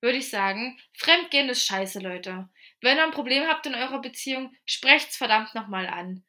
Würde 0.00 0.18
ich 0.18 0.30
sagen, 0.30 0.78
Fremdgehen 0.94 1.48
ist 1.50 1.64
scheiße, 1.66 2.00
Leute. 2.00 2.48
Wenn 2.80 2.96
ihr 2.98 3.04
ein 3.04 3.10
Problem 3.10 3.46
habt 3.46 3.66
in 3.66 3.74
eurer 3.74 4.00
Beziehung, 4.00 4.54
sprecht's 4.64 5.16
verdammt 5.18 5.54
nochmal 5.54 5.86
an. 5.86 6.24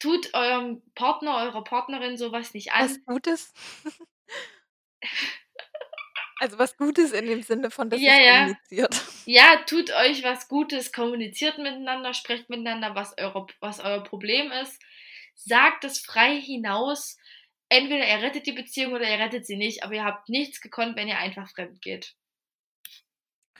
Tut 0.00 0.34
eurem 0.34 0.82
Partner, 0.94 1.36
eurer 1.38 1.64
Partnerin 1.64 2.16
sowas 2.18 2.54
nicht 2.54 2.72
an. 2.72 2.82
Was 2.84 3.04
Gutes? 3.04 3.52
also 6.40 6.58
was 6.58 6.76
Gutes 6.76 7.12
in 7.12 7.26
dem 7.26 7.42
Sinne 7.42 7.70
von, 7.70 7.90
dass 7.90 8.00
Ja, 8.00 8.12
es 8.12 8.20
ja. 8.20 8.24
kommuniziert. 8.24 8.94
Ja, 9.26 9.56
tut 9.66 9.90
euch 9.92 10.24
was 10.24 10.48
Gutes, 10.48 10.92
kommuniziert 10.92 11.58
miteinander, 11.58 12.14
sprecht 12.14 12.50
miteinander, 12.50 12.94
was, 12.94 13.16
eure, 13.18 13.46
was 13.60 13.80
euer 13.80 14.02
Problem 14.02 14.50
ist. 14.52 14.82
Sagt 15.44 15.84
es 15.84 15.98
frei 16.00 16.40
hinaus. 16.40 17.16
Entweder 17.68 18.06
ihr 18.06 18.22
rettet 18.22 18.46
die 18.46 18.52
Beziehung 18.52 18.92
oder 18.94 19.08
ihr 19.08 19.18
rettet 19.18 19.46
sie 19.46 19.56
nicht, 19.56 19.82
aber 19.84 19.94
ihr 19.94 20.04
habt 20.04 20.28
nichts 20.28 20.60
gekonnt, 20.60 20.96
wenn 20.96 21.08
ihr 21.08 21.18
einfach 21.18 21.48
fremd 21.50 21.80
geht. 21.80 22.14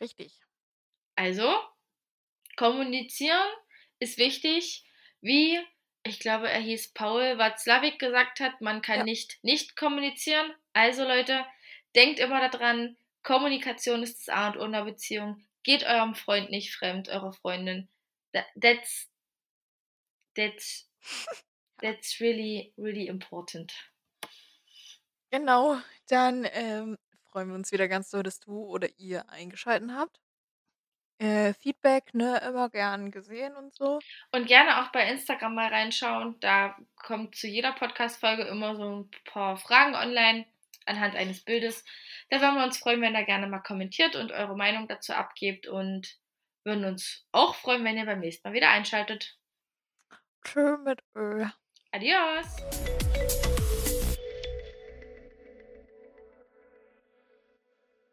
Richtig. 0.00 0.32
Also, 1.14 1.54
kommunizieren 2.56 3.48
ist 3.98 4.18
wichtig. 4.18 4.84
Wie, 5.20 5.60
ich 6.02 6.18
glaube, 6.18 6.48
er 6.48 6.60
hieß 6.60 6.92
Paul 6.94 7.38
Watzlawick 7.38 7.98
gesagt 7.98 8.40
hat, 8.40 8.60
man 8.60 8.82
kann 8.82 8.98
Ja. 9.00 9.04
nicht 9.04 9.38
nicht 9.42 9.76
kommunizieren. 9.76 10.52
Also 10.72 11.04
Leute, 11.04 11.44
denkt 11.94 12.18
immer 12.18 12.48
daran, 12.48 12.96
Kommunikation 13.22 14.02
ist 14.02 14.26
das 14.26 14.34
A 14.34 14.48
und 14.48 14.56
O 14.56 14.64
in 14.64 14.74
einer 14.74 14.84
Beziehung. 14.84 15.44
Geht 15.62 15.84
eurem 15.84 16.14
Freund 16.14 16.50
nicht 16.50 16.74
fremd, 16.74 17.08
eurer 17.08 17.32
Freundin. 17.34 17.88
That, 18.32 18.46
that's, 18.60 19.10
that's, 20.34 20.88
that's 21.80 22.20
really, 22.20 22.72
really 22.76 23.06
important. 23.06 23.72
Genau, 25.30 25.78
dann 26.08 26.46
ähm, 26.52 26.98
freuen 27.30 27.48
wir 27.48 27.54
uns 27.54 27.70
wieder 27.72 27.88
ganz 27.88 28.10
doll, 28.10 28.22
dass 28.22 28.40
du 28.40 28.64
oder 28.64 28.88
ihr 28.98 29.28
eingeschalten 29.30 29.94
habt. 29.94 30.20
Äh, 31.18 31.52
Feedback, 31.54 32.14
ne, 32.14 32.40
immer 32.46 32.70
gern 32.70 33.10
gesehen 33.10 33.54
und 33.54 33.74
so. 33.74 34.00
Und 34.32 34.46
gerne 34.46 34.80
auch 34.82 34.90
bei 34.90 35.06
Instagram 35.08 35.54
mal 35.54 35.68
reinschauen. 35.68 36.40
Da 36.40 36.76
kommt 36.96 37.36
zu 37.36 37.46
jeder 37.46 37.72
Podcast-Folge 37.72 38.44
immer 38.44 38.74
so 38.74 39.02
ein 39.02 39.10
paar 39.26 39.58
Fragen 39.58 39.94
online 39.94 40.46
anhand 40.86 41.14
eines 41.14 41.44
Bildes. 41.44 41.84
Da 42.30 42.40
würden 42.40 42.56
wir 42.56 42.64
uns 42.64 42.78
freuen, 42.78 43.02
wenn 43.02 43.14
ihr 43.14 43.24
gerne 43.24 43.46
mal 43.46 43.60
kommentiert 43.60 44.16
und 44.16 44.32
eure 44.32 44.56
Meinung 44.56 44.88
dazu 44.88 45.12
abgebt 45.12 45.66
und 45.68 46.16
würden 46.64 46.84
uns 46.84 47.26
auch 47.32 47.54
freuen, 47.54 47.84
wenn 47.84 47.98
ihr 47.98 48.06
beim 48.06 48.20
nächsten 48.20 48.48
Mal 48.48 48.54
wieder 48.54 48.70
einschaltet. 48.70 49.36
Tschö 50.42 50.78
mit 50.78 51.02
Ö. 51.14 51.46
Adiós. 51.92 52.46